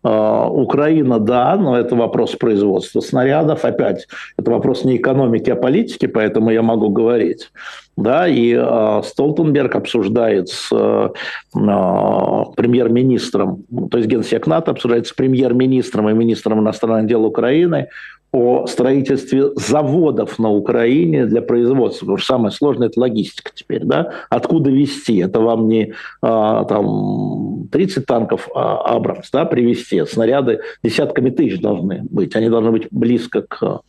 [0.04, 3.64] А, Украина, да, но это вопрос производства снарядов.
[3.64, 4.08] Опять,
[4.38, 7.52] это вопрос не экономики, а политики, поэтому я могу говорить.
[7.98, 11.10] Да, и э, Столтенберг обсуждает с э,
[11.52, 17.90] премьер-министром, то есть генсек НАТО обсуждает с премьер-министром и министром иностранных дел Украины
[18.32, 22.06] о строительстве заводов на Украине для производства.
[22.06, 23.84] Потому что самое сложное– это логистика теперь.
[23.84, 24.12] Да?
[24.30, 25.18] Откуда вести?
[25.18, 30.06] Это вам не а, там, 30 танков а, Абрамс да, привезти.
[30.06, 32.36] Снаряды десятками тысяч должны быть.
[32.36, 33.82] Они должны быть близко к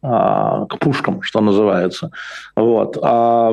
[0.00, 2.10] а, к пушкам, что называется.
[2.54, 2.98] Вот.
[3.02, 3.52] А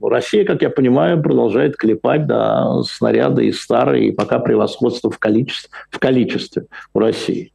[0.00, 5.70] Россия, как я понимаю, продолжает клепать да, снаряды и старые, и пока превосходство в количестве,
[5.90, 6.64] в количестве
[6.94, 7.52] у России.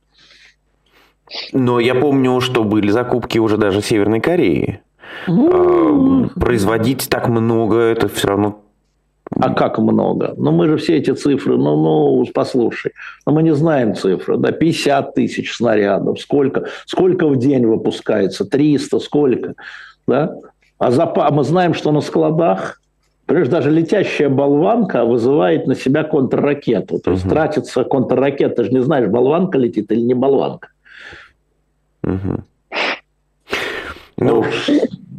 [1.54, 4.82] Но я помню, что были закупки уже даже Северной Кореи.
[5.28, 8.62] Ну, Производить так много, это все равно
[9.36, 10.34] а как много?
[10.38, 12.94] Ну, мы же все эти цифры, ну, ну, послушай,
[13.26, 18.46] но ну, мы не знаем цифры, да, 50 тысяч снарядов, сколько, сколько в день выпускается,
[18.46, 19.54] 300, сколько,
[20.08, 20.36] да?
[20.80, 21.30] А запа...
[21.32, 22.82] мы знаем, что на складах,
[23.28, 27.32] понимаешь, даже летящая болванка вызывает на себя контрракету, то есть угу.
[27.32, 30.70] тратится контрракета, ты же не знаешь, болванка летит или не болванка.
[32.04, 32.44] Угу.
[34.18, 34.46] Ну,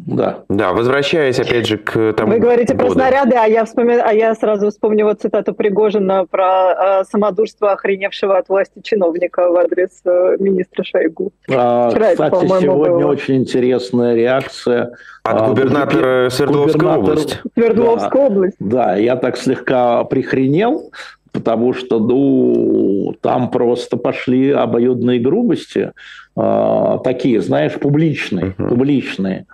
[0.06, 0.44] да.
[0.48, 2.32] Да, возвращаясь опять же к тому.
[2.32, 2.86] Вы говорите году.
[2.86, 7.72] про снаряды, а я вспоминаю, а я сразу вспомню вот цитату Пригожина про э, самодурство
[7.72, 11.32] охреневшего от власти чиновника в адрес э, министра Шойгу.
[11.48, 13.06] А, Вчера кстати, это, сегодня было.
[13.06, 17.10] очень интересная реакция от а, губернатора Свердловской губернатор...
[17.12, 17.38] области.
[17.54, 18.56] Свердловской да, области.
[18.58, 20.90] Да, я так слегка прихренел,
[21.32, 25.92] потому что ну, там просто пошли обоюдные грубости,
[26.36, 28.68] э, такие, знаешь, публичные, uh-huh.
[28.68, 29.46] публичные.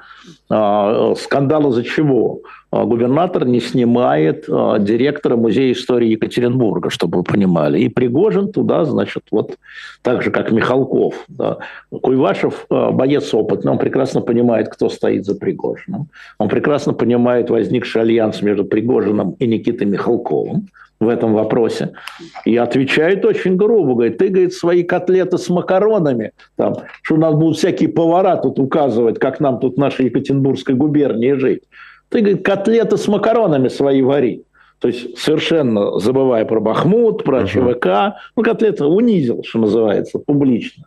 [0.51, 2.43] Э, скандал из-за чего?
[2.73, 7.81] Э, губернатор не снимает э, директора Музея истории Екатеринбурга, чтобы вы понимали.
[7.81, 9.57] И Пригожин туда, значит, вот
[10.03, 11.15] так же, как Михалков.
[11.29, 11.59] Да.
[11.91, 16.09] Куйвашев э, боец опытный, он прекрасно понимает, кто стоит за Пригожиным.
[16.39, 20.69] Он прекрасно понимает возникший альянс между Пригожиным и Никитой Михалковым
[20.99, 21.93] в этом вопросе.
[22.45, 26.33] И отвечает очень грубо, говорит, ты, говорит, свои котлеты с макаронами,
[26.75, 30.75] там, что у нас будут всякие повара тут указывать, как нам тут в нашей Екатеринбургской
[30.75, 31.63] губернии жить.
[32.09, 34.43] Ты, говорит, котлеты с макаронами свои вари.
[34.79, 37.47] То есть совершенно забывая про Бахмут, про uh-huh.
[37.47, 40.85] ЧВК, ну, котлеты унизил, что называется, публично.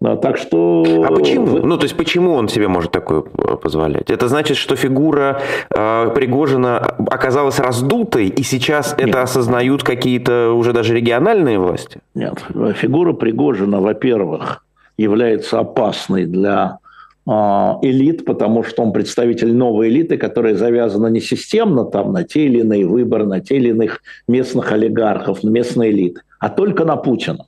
[0.00, 0.84] Да, так что...
[1.04, 1.58] А почему?
[1.58, 4.10] Ну, то есть, почему он себе может такое э, позволять?
[4.10, 5.40] Это значит, что фигура
[5.74, 6.78] э, Пригожина
[7.10, 9.08] оказалась раздутой, и сейчас Нет.
[9.08, 11.98] это осознают какие-то уже даже региональные власти?
[12.14, 12.44] Нет.
[12.76, 14.62] Фигура Пригожина, во-первых,
[14.98, 16.78] является опасной для
[17.26, 22.44] э, элит, потому что он представитель новой элиты, которая завязана не системно там, на те
[22.44, 26.96] или иные выборы, на те или иных местных олигархов, на местные элиты, а только на
[26.96, 27.46] Путина.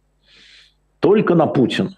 [1.01, 1.97] Только на Путина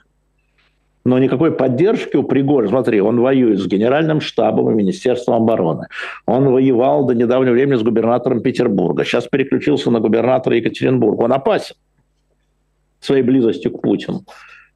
[1.04, 2.70] но никакой поддержки у Пригожина.
[2.70, 5.86] Смотри, он воюет с Генеральным штабом и Министерством обороны.
[6.26, 9.04] Он воевал до недавнего времени с губернатором Петербурга.
[9.04, 11.24] Сейчас переключился на губернатора Екатеринбурга.
[11.24, 11.76] Он опасен
[13.00, 14.22] своей близостью к Путину.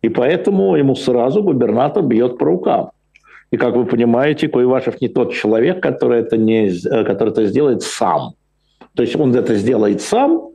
[0.07, 2.90] И поэтому ему сразу губернатор бьет по рукам.
[3.50, 6.70] И, как вы понимаете, Куйвашев не тот человек, который это, не,
[7.04, 8.34] который это сделает сам.
[8.94, 10.50] То есть он это сделает сам,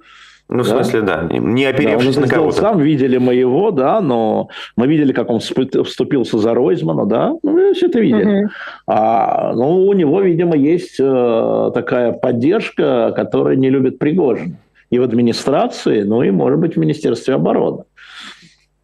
[0.47, 0.75] ну, в да?
[0.75, 2.57] смысле, да, не оперевшись да, он на кого-то.
[2.61, 4.47] Сам видели мы его, да, но
[4.77, 8.43] мы видели, как он вступился за Ройзмана, да, ну, мы все это видели.
[8.43, 8.49] Угу.
[8.87, 14.55] А, ну, у него, видимо, есть э, такая поддержка, которая не любит Пригожина.
[14.91, 17.83] И в администрации, ну и, может быть, в Министерстве обороны.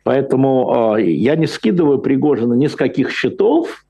[0.08, 3.84] Поэтому э, я не скидываю Пригожина ни с каких счетов,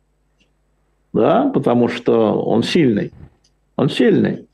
[1.13, 3.11] да, потому что он сильный.
[3.75, 4.47] Он сильный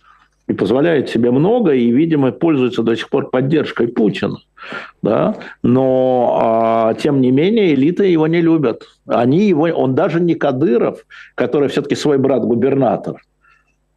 [0.47, 4.39] и позволяет себе много, и, видимо, пользуется до сих пор поддержкой Путина.
[5.01, 5.38] Да?
[5.61, 8.84] Но, а, тем не менее, элиты его не любят.
[9.07, 13.22] Они его, он даже не Кадыров, который все-таки свой брат-губернатор,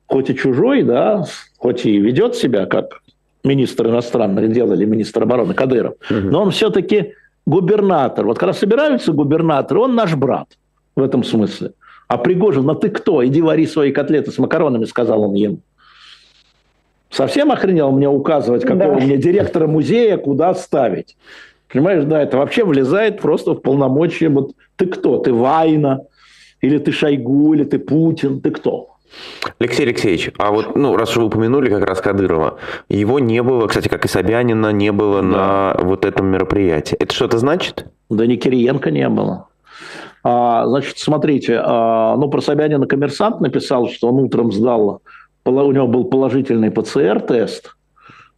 [0.07, 1.25] хоть и чужой, да,
[1.59, 3.03] хоть и ведет себя как
[3.43, 6.31] министр иностранных дел или министр обороны Кадыров, угу.
[6.31, 7.15] но он все-таки
[7.47, 8.27] губернатор.
[8.27, 10.49] Вот когда собираются губернаторы, он наш брат
[10.95, 11.73] в этом смысле.
[12.09, 13.25] А Пригожин, ну ты кто?
[13.27, 15.59] Иди вари свои котлеты с макаронами, сказал он ему.
[17.11, 19.07] Совсем охренел мне указывать, какого да.
[19.07, 21.17] мне директора музея куда ставить.
[21.73, 24.29] Понимаешь, да, это вообще влезает просто в полномочия.
[24.29, 25.19] Вот ты кто?
[25.19, 26.03] Ты Вайна?
[26.61, 27.55] Или ты Шойгу?
[27.55, 28.41] Или ты Путин?
[28.41, 28.96] Ты кто?
[29.59, 32.59] Алексей Алексеевич, а вот, ну, раз вы упомянули как раз Кадырова,
[32.89, 35.29] его не было, кстати, как и Собянина, не было да.
[35.29, 36.97] на вот этом мероприятии.
[36.99, 37.87] Это что-то значит?
[38.11, 39.49] Да ни Кириенко не было.
[40.25, 45.03] А, значит, смотрите, а, ну, про Собянина коммерсант написал, что он утром сдал
[45.47, 47.77] у него был положительный ПЦР-тест.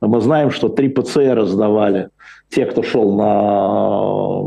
[0.01, 2.11] Мы знаем, что три ПЦР сдавали
[2.51, 4.43] те, кто шел на,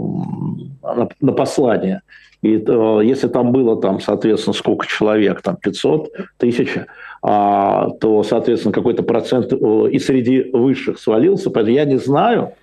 [0.95, 2.01] на, на послание.
[2.41, 6.87] И то, если там было, там, соответственно, сколько человек, там 500, тысяча,
[7.21, 11.51] а, то, соответственно, какой-то процент и среди высших свалился.
[11.51, 12.53] Поэтому я не знаю,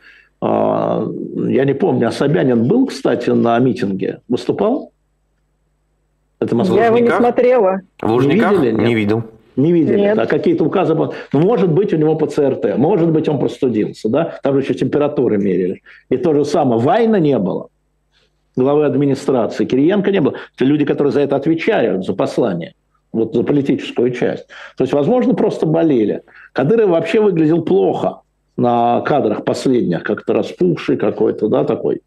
[0.40, 1.06] а,
[1.46, 4.20] я не помню, а Собянин был, кстати, на митинге?
[4.28, 4.92] Выступал?
[6.40, 7.80] Это Я его не смотрела.
[8.00, 8.52] В Лужниках?
[8.52, 8.84] Не, видели?
[8.84, 9.22] не видел.
[9.56, 10.16] Не видели, Нет.
[10.16, 10.94] да, какие-то указы.
[10.94, 14.74] Ну, может быть, у него по ЦРТ, может быть, он простудился, да, там же еще
[14.74, 15.82] температуры мерили.
[16.10, 17.68] И то же самое, Вайна не было,
[18.58, 20.34] главы администрации, Кириенко не было.
[20.54, 22.74] Это люди, которые за это отвечают, за послание,
[23.12, 24.46] вот за политическую часть.
[24.76, 26.22] То есть, возможно, просто болели.
[26.52, 28.20] Кадыров вообще выглядел плохо
[28.56, 32.02] на кадрах последних, как-то распухший какой-то, да, такой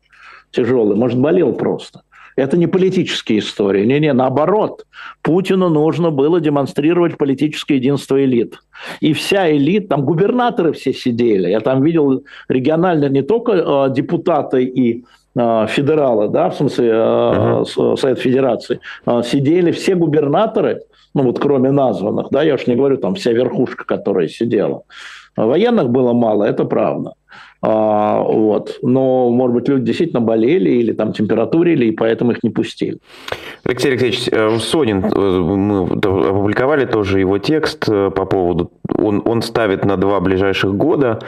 [0.51, 0.95] тяжелый.
[0.95, 2.01] Может, болел просто.
[2.35, 3.85] Это не политические истории.
[3.85, 4.85] Не-не, наоборот.
[5.21, 8.59] Путину нужно было демонстрировать политическое единство элит.
[8.99, 11.49] И вся элита, там губернаторы все сидели.
[11.49, 15.03] Я там видел регионально не только э, депутаты и
[15.35, 17.97] федералы, да, в смысле uh-huh.
[17.97, 20.81] Совет Федерации, э, сидели все губернаторы,
[21.13, 24.83] ну вот кроме названных, да, я уж не говорю, там вся верхушка, которая сидела.
[25.37, 27.13] Военных было мало, это правда.
[27.61, 28.79] А, вот.
[28.81, 32.97] Но, может быть, люди действительно болели или там температурили, и поэтому их не пустили.
[33.63, 39.41] Алексей Алексеевич, э, Сонин, э, мы опубликовали тоже его текст э, по поводу, он, он
[39.43, 41.19] ставит на два ближайших года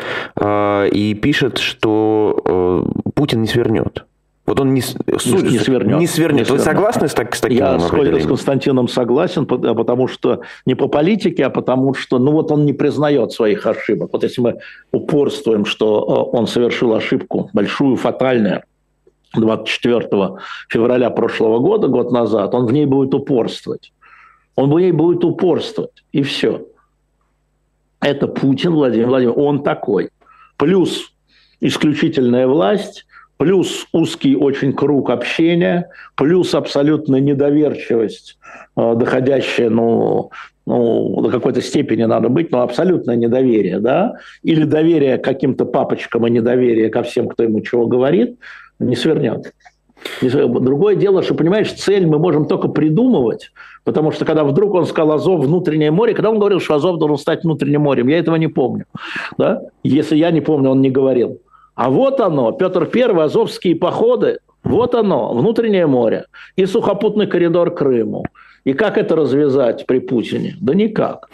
[0.42, 4.06] и пишет, что Путин не свернет.
[4.46, 6.00] Вот он не, суть, не свернет.
[6.00, 6.50] Не свернет.
[6.50, 10.90] Не Вы согласны с, так, с таким Я с Константином согласен, потому что не по
[10.90, 14.10] политике, а потому что ну вот он не признает своих ошибок.
[14.12, 14.60] Вот если мы
[14.92, 18.64] упорствуем, что э, он совершил ошибку большую, фатальную,
[19.34, 20.10] 24
[20.70, 23.94] февраля прошлого года, год назад, он в ней будет упорствовать.
[24.56, 26.68] Он в ней будет упорствовать, и все.
[28.00, 30.10] Это Путин, Владимир Владимирович, он такой.
[30.58, 31.14] Плюс
[31.62, 33.06] исключительная власть,
[33.44, 38.38] плюс узкий очень круг общения, плюс абсолютная недоверчивость,
[38.78, 40.32] э, доходящая, ну,
[40.66, 44.14] ну, до какой-то степени надо быть, но абсолютное недоверие, да,
[44.44, 48.38] или доверие каким-то папочкам и недоверие ко всем, кто ему чего говорит,
[48.80, 49.52] не свернет.
[50.22, 53.52] Другое дело, что, понимаешь, цель мы можем только придумывать,
[53.84, 57.18] потому что когда вдруг он сказал Азов внутреннее море, когда он говорил, что Азов должен
[57.18, 58.86] стать внутренним морем, я этого не помню.
[59.38, 59.64] Да?
[59.84, 61.42] Если я не помню, он не говорил.
[61.76, 68.26] А вот оно, Петр I, Азовские походы, вот оно, внутреннее море и сухопутный коридор Крыму.
[68.64, 70.56] И как это развязать при Путине?
[70.62, 71.30] Да никак.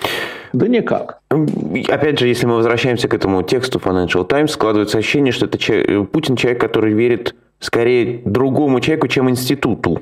[0.51, 1.19] Да никак.
[1.29, 6.09] Опять же, если мы возвращаемся к этому тексту Financial Times, складывается ощущение, что это человек,
[6.09, 10.01] Путин человек, который верит скорее другому человеку, чем институту.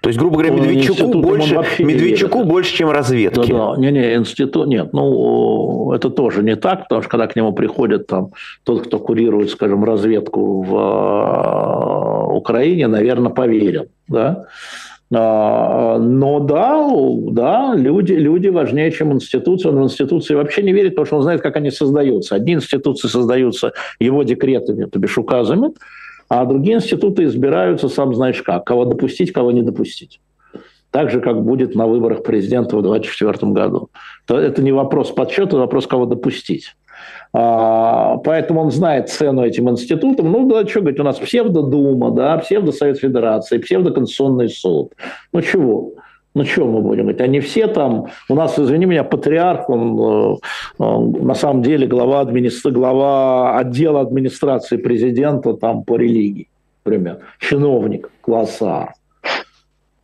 [0.00, 3.52] То есть, грубо говоря, Медведчуку, больше, Медведчуку больше, чем разведки.
[3.52, 3.80] Да, да.
[3.80, 8.30] Не-не, институт, нет, ну, это тоже не так, потому что когда к нему приходит там
[8.64, 14.46] тот, кто курирует, скажем, разведку в э, Украине, наверное, поверил, да.
[15.14, 16.88] А, но да,
[17.30, 19.68] да, люди, люди важнее, чем институции.
[19.68, 22.34] Он в институции вообще не верит, потому что он знает, как они создаются.
[22.34, 25.70] Одни институции создаются его декретами, то бишь указами,
[26.28, 30.20] а другие институты избираются, сам знаешь как, кого допустить, кого не допустить.
[30.90, 33.90] Так же, как будет на выборах президента в 2024 году.
[34.26, 36.74] То это не вопрос подсчета, это вопрос, кого допустить.
[37.32, 40.32] А, поэтому он знает цену этим институтам.
[40.32, 44.94] Ну, да, что говорить, у нас псевдодума, да, псевдосовет Федерации, псевдоконституционный суд.
[45.32, 45.92] Ну, чего?
[46.36, 47.22] Ну, что мы будем говорить?
[47.22, 48.08] Они все там...
[48.28, 50.38] У нас, извини меня, патриарх, он,
[50.76, 52.70] он э, на самом деле глава, администра...
[52.70, 56.48] глава отдела администрации президента там по религии,
[56.84, 57.20] например.
[57.38, 58.92] Чиновник класса А.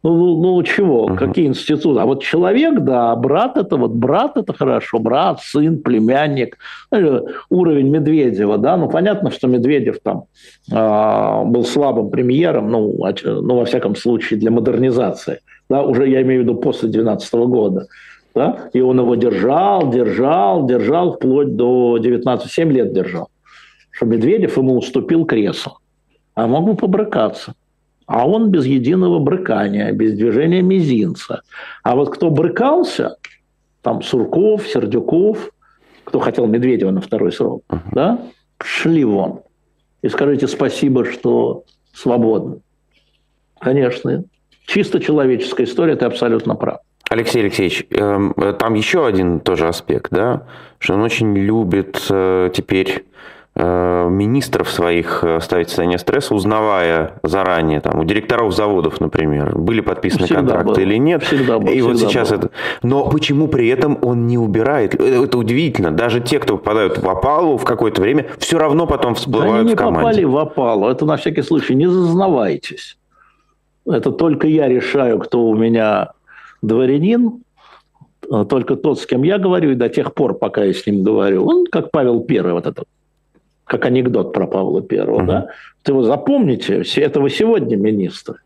[0.03, 1.19] Ну, ну, ну чего, uh-huh.
[1.19, 2.01] какие институты?
[2.01, 6.57] А вот человек, да, брат это вот, брат это хорошо, брат, сын, племянник,
[6.91, 10.25] ну, уровень Медведева, да, ну понятно, что Медведев там
[10.73, 15.41] э, был слабым премьером, ну, ну, во всяком случае, для модернизации–
[15.73, 17.87] да, уже я имею в виду после 2012 года,
[18.35, 23.31] да, и он его держал, держал, держал, вплоть до 19, 7 лет держал,
[23.91, 25.79] что Медведев ему уступил кресло,
[26.35, 27.55] а мог бы побрыкаться.
[28.05, 31.41] А он без единого брыкания, без движения мизинца.
[31.83, 33.17] А вот кто брыкался,
[33.81, 35.53] там Сурков, Сердюков,
[36.05, 37.81] кто хотел Медведева на второй срок, uh-huh.
[37.93, 38.19] да,
[38.63, 39.41] шли вон.
[40.03, 41.65] И скажите спасибо, что
[41.95, 42.61] свободны.
[43.59, 44.25] Конечно,
[44.67, 46.79] чисто человеческая история, ты абсолютно прав.
[47.11, 50.45] Алексей Алексеевич, эм, там еще один тоже аспект, да,
[50.79, 53.13] что он очень любит э, теперь э,
[53.55, 59.59] э, министров своих э, ставить в состояние стресса, узнавая заранее, там, у директоров заводов, например,
[59.59, 60.81] были подписаны всегда контракты было.
[60.81, 61.23] или нет.
[61.23, 62.39] Всегда было, и всегда вот сейчас было.
[62.39, 62.51] это...
[62.83, 64.95] Но почему при этом он не убирает?
[64.95, 65.91] Это удивительно.
[65.91, 69.69] Даже те, кто попадают в опалу в какое-то время, все равно потом всплывают да они
[69.69, 70.01] не в команде.
[70.01, 70.89] попали в опалу.
[70.89, 71.75] Это на всякий случай.
[71.75, 72.97] Не зазнавайтесь.
[73.87, 76.13] Это только я решаю, кто у меня
[76.63, 77.43] дворянин,
[78.31, 81.03] а только тот, с кем я говорю, и до тех пор, пока я с ним
[81.03, 82.85] говорю, он как Павел Первый, вот этот,
[83.65, 85.27] как анекдот про Павла Первого, uh-huh.
[85.27, 85.47] да?
[85.83, 88.43] Ты его запомните, это вы сегодня министр.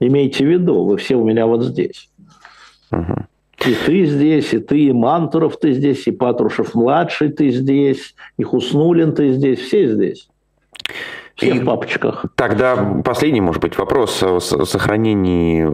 [0.00, 2.08] Имейте в виду, вы все у меня вот здесь.
[2.92, 3.24] Uh-huh.
[3.66, 9.12] И ты здесь, и ты, и Мантуров ты здесь, и Патрушев-младший ты здесь, и Хуснулин
[9.14, 10.28] ты здесь, все здесь.
[11.38, 12.24] Все и в папочках.
[12.34, 15.64] Тогда последний, может быть, вопрос о сохранении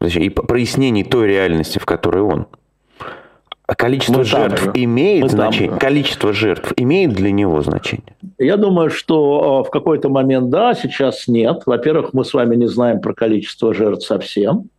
[0.00, 2.46] э, и прояснении той реальности, в которой он.
[3.66, 5.70] Количество Мы жертв там, имеет Мы значение?
[5.70, 5.78] Там.
[5.78, 8.16] Количество жертв имеет для него значение?
[8.38, 11.64] Я думаю, что э, в какой-то момент да, сейчас нет.
[11.66, 14.70] Во-первых, мы с вами не знаем про количество жертв совсем.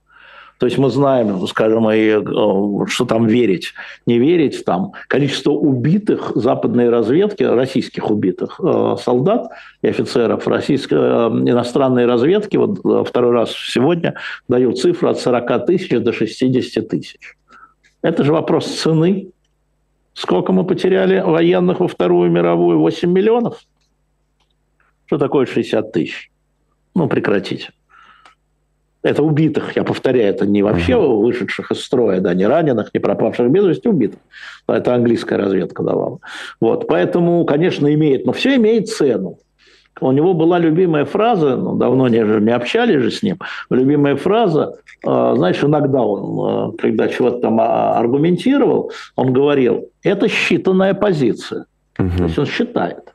[0.60, 3.74] То есть мы знаем, скажем, и, э, что там верить,
[4.06, 4.94] не верить там.
[5.08, 9.50] Количество убитых западной разведки, российских убитых э, солдат
[9.82, 14.16] и офицеров российской э, иностранной разведки, вот второй раз сегодня
[14.48, 17.38] дают цифру от 40 тысяч до 60 тысяч.
[18.02, 19.32] Это же вопрос цены.
[20.14, 22.80] Сколько мы потеряли военных во Вторую мировую?
[22.80, 23.60] 8 миллионов?
[25.06, 26.32] Что такое 60 тысяч?
[26.96, 27.70] Ну, прекратите.
[29.08, 33.50] Это убитых, я повторяю, это не вообще вышедших из строя, да, не раненых, не пропавших
[33.50, 34.20] без вести, убитых.
[34.68, 36.20] Это английская разведка давала.
[36.60, 39.38] Вот, поэтому, конечно, имеет, но все имеет цену.
[40.02, 43.40] У него была любимая фраза, ну, давно не, не общались же с ним,
[43.70, 50.26] любимая фраза, э, знаешь, иногда он, э, когда чего-то там а, аргументировал, он говорил, это
[50.26, 51.66] считанная позиция.
[51.98, 52.18] Угу.
[52.18, 53.14] То есть он считает.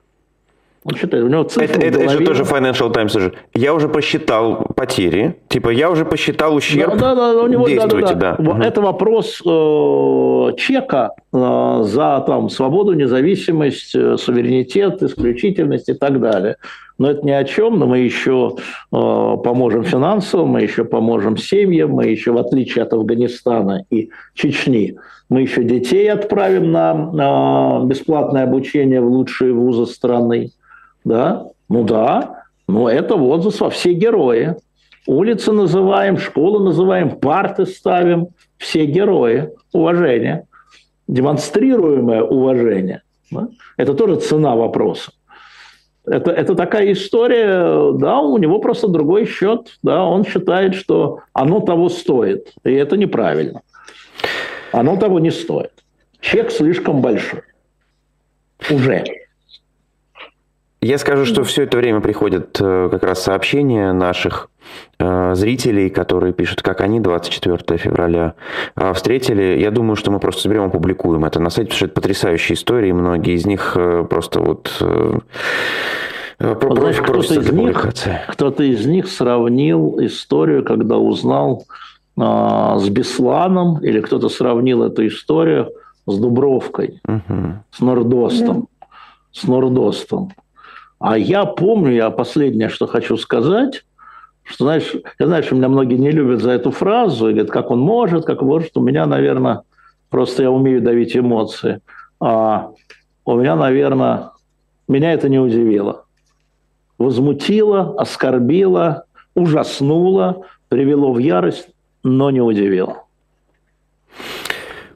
[0.84, 3.12] Он считает, у него цифры это, это, это тоже Financial Times.
[3.12, 3.32] Тоже.
[3.54, 5.36] Я уже посчитал потери.
[5.48, 6.96] Типа, я уже посчитал ущерб.
[6.96, 8.36] Да, да, да, у него, Действуйте, да.
[8.36, 8.52] да, да.
[8.54, 8.66] да.
[8.66, 16.56] Это вопрос э, чека э, за там, свободу, независимость, э, суверенитет, исключительность и так далее.
[16.98, 18.56] Но это ни о чем, но мы еще э,
[18.90, 24.96] поможем финансово, мы еще поможем семьям, мы еще, в отличие от Афганистана и Чечни,
[25.28, 30.50] мы еще детей отправим на, на бесплатное обучение в лучшие вузы страны
[31.04, 34.56] да, ну да, но это возраст во все герои.
[35.06, 40.46] Улицы называем, школы называем, парты ставим, все герои, уважение,
[41.08, 43.02] демонстрируемое уважение.
[43.30, 43.48] Да?
[43.76, 45.12] Это тоже цена вопроса.
[46.04, 51.60] Это, это такая история, да, у него просто другой счет, да, он считает, что оно
[51.60, 53.62] того стоит, и это неправильно.
[54.72, 55.72] Оно того не стоит.
[56.20, 57.42] Чек слишком большой.
[58.70, 59.04] Уже.
[60.82, 64.50] Я скажу, что все это время приходят э, как раз сообщения наших
[64.98, 68.34] э, зрителей, которые пишут, как они 24 февраля
[68.74, 69.60] а, встретили.
[69.60, 72.56] Я думаю, что мы просто соберем и опубликуем это на сайте, потому что это потрясающие
[72.56, 72.90] истории.
[72.90, 74.72] Многие из них э, просто вот
[76.40, 77.94] Знаешь, кто-то из, них,
[78.26, 81.62] кто-то из них сравнил историю, когда узнал
[82.18, 85.70] а, с Бесланом, или кто-то сравнил эту историю
[86.08, 87.62] с Дубровкой, угу.
[87.70, 88.66] с Нордостом.
[88.80, 88.86] Да.
[89.30, 90.32] С Нордостом.
[91.02, 93.84] А я помню, я последнее, что хочу сказать,
[94.44, 97.72] что, знаешь, я знаю, что меня многие не любят за эту фразу, и говорят, как
[97.72, 98.76] он может, как может.
[98.76, 99.62] У меня, наверное,
[100.10, 101.80] просто я умею давить эмоции.
[102.20, 102.70] А
[103.24, 104.30] у меня, наверное,
[104.86, 106.04] меня это не удивило.
[106.98, 111.68] Возмутило, оскорбило, ужаснуло, привело в ярость,
[112.04, 113.01] но не удивило.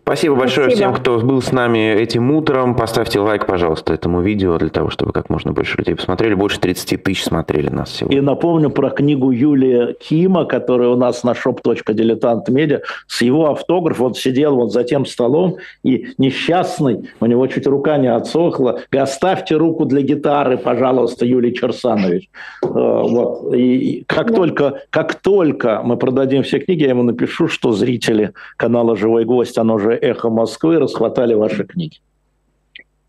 [0.09, 0.93] Спасибо большое Спасибо.
[0.93, 2.77] всем, кто был с нами этим утром.
[2.77, 6.35] Поставьте лайк, пожалуйста, этому видео, для того, чтобы как можно больше людей посмотрели.
[6.35, 8.19] Больше 30 тысяч смотрели нас сегодня.
[8.19, 14.07] И напомню про книгу Юлия Кима, которая у нас на shop.diletant.media, с его автографом.
[14.07, 18.83] Он сидел вот за тем столом, и несчастный, у него чуть рука не отсохла.
[18.93, 22.31] Оставьте руку для гитары, пожалуйста, Юлий Черсанович.
[22.63, 23.53] Э, вот.
[23.53, 28.95] И как, только, как только мы продадим все книги, я ему напишу, что зрители канала
[28.95, 31.99] «Живой гость», оно же «Эхо Москвы» расхватали ваши книги.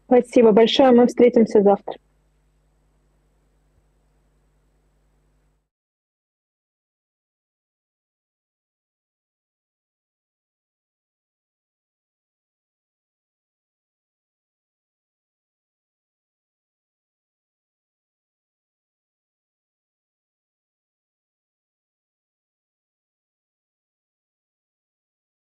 [0.06, 0.92] Спасибо большое.
[0.92, 1.96] Мы встретимся завтра.